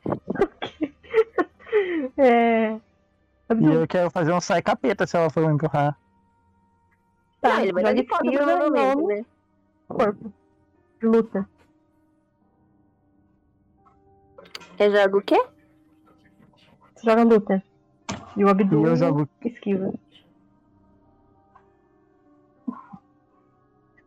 [2.17, 2.79] É.
[3.59, 5.97] E eu quero fazer um sai capeta se ela for me empurrar.
[7.41, 9.25] Tá, Não, ele vai dar de provavelmente, nome, né?
[9.87, 10.33] corpo.
[11.03, 11.49] Luta.
[14.79, 15.45] Eu jogo o quê?
[16.95, 17.63] Você joga luta.
[18.37, 19.29] E o E Abdul eu jogo.
[19.43, 19.93] esquiva.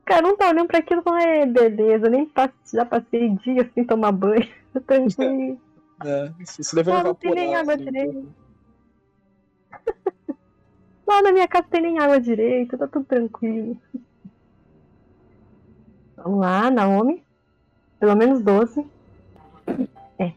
[0.09, 3.71] Cara, não tá olhando pra aquilo e falando, é, beleza, nem passe- já passei dias
[3.75, 4.49] sem tomar banho.
[4.73, 5.59] Tô aqui
[6.03, 7.17] É, isso deve não evaporar.
[7.17, 8.29] tem nem água assim, direito.
[11.07, 13.77] Lá na minha casa tem nem água direito, tá tudo tranquilo.
[16.17, 17.23] Vamos lá, Naomi.
[18.01, 18.87] Pelo menos 12.
[20.21, 20.33] É.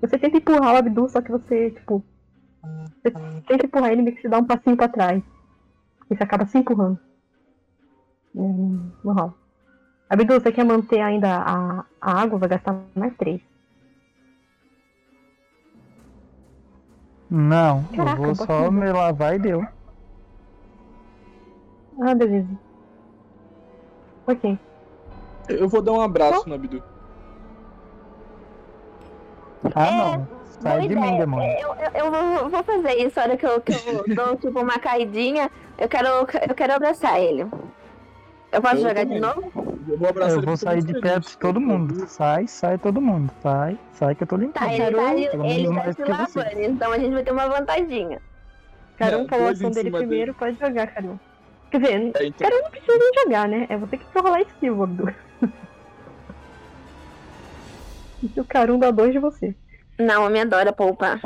[0.00, 2.02] Você tenta empurrar o Abdul, só que você, tipo.
[3.02, 3.10] Você
[3.46, 5.22] tenta empurrar ele, meio que se dá um passinho pra trás.
[6.10, 6.98] E você acaba se empurrando.
[8.36, 9.34] Hum, Não rola.
[10.08, 12.38] Abdul, você quer manter ainda a, a água?
[12.38, 13.40] Vai gastar mais 3.
[17.28, 19.66] Não, Caraca, eu vou só me lavar e deu.
[22.00, 22.48] Ah, beleza.
[24.26, 24.58] Ok.
[25.48, 26.82] Eu vou dar um abraço no Abdu.
[29.74, 30.28] Ah, É, não.
[30.60, 31.58] Sai de mim, demônio.
[31.60, 34.60] Eu, eu, eu vou, vou fazer isso, a hora que eu, que eu dou tipo
[34.60, 36.08] uma caidinha, eu quero,
[36.48, 37.44] eu quero abraçar ele.
[38.52, 39.14] Eu posso Eu jogar também.
[39.14, 39.52] de novo?
[39.88, 42.08] Eu vou abraçar Eu vou sair de perto de todo mundo.
[42.08, 43.32] Sai, sai todo mundo.
[43.42, 44.54] Sai, sai que eu tô limpando.
[44.54, 48.20] Tá, ele tá, ele, tá se que lavando, então a gente vai ter uma vantaginha.
[48.96, 51.20] Cada um É, falou a ação dele primeiro, pode jogar, Carol.
[51.70, 53.66] Quer dizer, É, então, Carol não precisa nem jogar, né?
[53.68, 55.06] É você que precisa rolar skill, Abdul.
[58.22, 59.54] E o Karun dá dois de você.
[59.98, 61.20] Não, me adora poupar.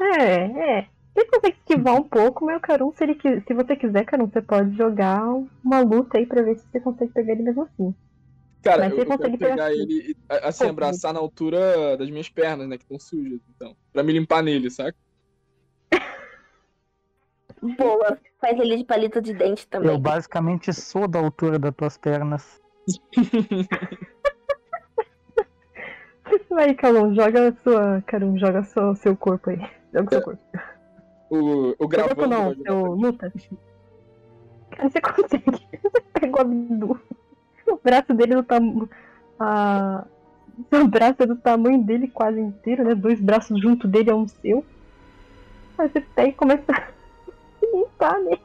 [0.00, 0.88] É, é.
[1.18, 4.40] Você consegue esquivar um pouco, mas o Karun, se, ele, se você quiser, Karun, você
[4.40, 5.24] pode jogar
[5.64, 7.94] uma luta aí pra ver se você consegue pegar ele mesmo assim.
[8.62, 11.12] cara, mas eu, você eu quero consegue pegar pegar ele e, a- assim, Pô, abraçar
[11.12, 12.76] na altura das minhas pernas, né?
[12.78, 13.76] Que estão sujas, então.
[13.92, 14.96] Pra me limpar nele, saca?
[17.76, 18.18] Boa.
[18.40, 19.90] Faz ele de palito de dente também.
[19.90, 22.60] Eu basicamente sou da altura das tuas pernas.
[26.58, 28.02] Aí, Karun, joga a sua.
[28.06, 29.58] Karun, joga seu, seu corpo aí.
[29.92, 30.42] Joga o seu corpo.
[31.30, 32.26] O, o gravando.
[32.26, 33.02] não, pra mim.
[33.02, 33.32] luta.
[34.70, 35.44] Cara, você consegue.
[35.82, 37.00] Você pega o Abdu.
[37.66, 38.88] O braço dele do tamanho.
[39.38, 40.04] A...
[40.72, 42.92] O braço é do tamanho dele quase inteiro, né?
[42.92, 44.64] Dois braços junto dele é um seu.
[45.78, 46.88] Aí você pega e começa a
[47.62, 48.38] limpar, né?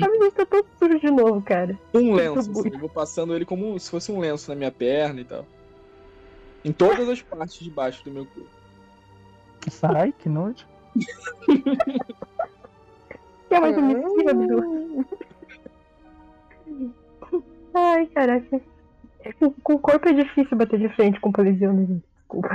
[0.00, 1.76] A menina tá todo sujo de novo, cara.
[1.92, 4.70] Um lenço, Muito assim, eu vou passando ele como se fosse um lenço na minha
[4.70, 5.44] perna e tal.
[6.64, 8.48] Em todas as partes de baixo do meu corpo.
[9.68, 10.64] Sai, que nojo.
[13.48, 15.06] Que é mais omissiva, Abdu.
[17.74, 18.60] Ai, caraca.
[19.62, 22.04] Com, o corpo é difícil bater de frente com o Polisiano, gente.
[22.16, 22.48] Desculpa.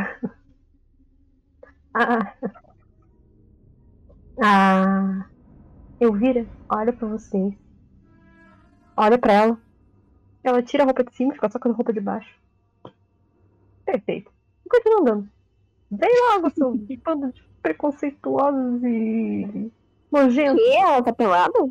[1.93, 2.33] Ah.
[4.43, 5.25] Ah.
[5.99, 7.53] Elvira, olha pra vocês.
[8.95, 9.59] Olha pra ela.
[10.43, 12.35] Ela tira a roupa de cima e fica só com a roupa de baixo.
[13.85, 14.31] Perfeito.
[14.65, 15.29] E continua andando.
[15.91, 16.71] Vem logo, seu
[17.03, 19.71] bando de preconceituosos e
[20.11, 20.63] nojentos.
[20.63, 20.77] Que?
[20.77, 21.69] Ela tá pelada?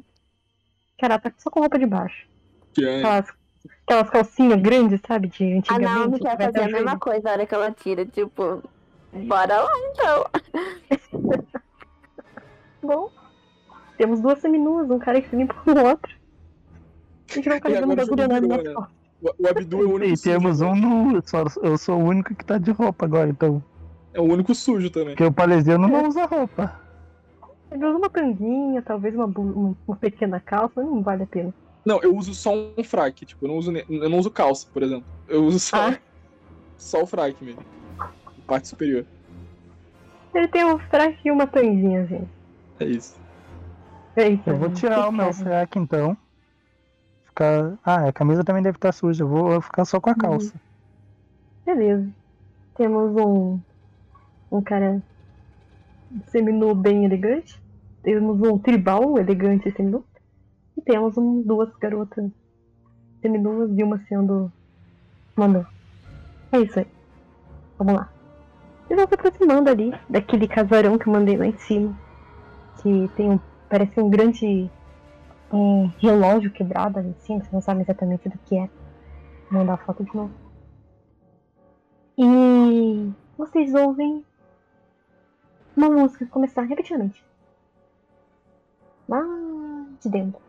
[0.99, 2.27] Cara, ela tá só com roupa de baixo.
[2.75, 3.33] Que é, Aquelas,
[3.87, 5.29] aquelas calcinhas grandes, sabe?
[5.29, 5.95] De A antigamente.
[5.95, 8.63] Naomi que quer vai fazer a mesma coisa a hora que ela tira, tipo,
[9.13, 10.27] bora lá então.
[12.83, 13.11] Bom,
[13.97, 16.15] temos duas seminuas, um cara que se limpa com o outro.
[17.31, 19.85] A gente vai ficar E jogando agora o bagulho na virou, minha o, Abdu é
[19.85, 21.23] o único E temos um nu.
[21.25, 23.65] Só, eu sou o único que tá de roupa agora, então.
[24.17, 25.09] É o único sujo também.
[25.15, 26.81] Porque o palesiano não usa roupa.
[27.71, 31.53] Ele usa uma tanguinha, talvez uma, um- uma pequena calça, mas não vale a pena.
[31.85, 34.83] Não, eu uso só um fraque, tipo, eu não uso, eu não uso calça, por
[34.83, 35.05] exemplo.
[35.29, 35.99] Eu uso só, Ah.
[36.79, 37.63] só o fraque mesmo.
[38.47, 39.05] Parte superior.
[40.35, 42.29] Ele tem um fraco e uma tanguinha, gente.
[42.81, 43.17] É isso.
[44.17, 44.43] É isso.
[44.47, 46.17] Eu vou tirar o meu fraque então.
[47.27, 47.77] Ficar...
[47.85, 49.25] Ah, a camisa também deve estar suja.
[49.25, 50.55] Eu vou ficar só com a calça.
[51.67, 52.09] Beleza.
[52.77, 53.59] Temos um.
[54.51, 55.03] Um cara
[56.29, 57.61] seminu bem elegante.
[58.03, 60.05] Temos um tribal elegante seminu.
[60.77, 62.31] E temos um, duas garotas
[63.21, 64.53] seminuas e uma sendo
[65.35, 65.67] mandando.
[66.53, 66.87] É isso aí.
[67.79, 68.13] Vamos lá.
[68.89, 71.99] Eles vão se aproximando ali daquele casarão que eu mandei lá em cima.
[72.83, 73.41] Que tem um.
[73.69, 74.71] Parece um grande
[75.53, 77.41] um relógio quebrado ali em cima.
[77.41, 78.69] Vocês não sabem exatamente do que é.
[79.51, 80.33] Vou mandar a foto de novo.
[82.19, 84.25] E vocês ouvem
[85.77, 87.25] uma música começar repetidamente.
[89.09, 89.23] Lá
[90.01, 90.46] de dentro.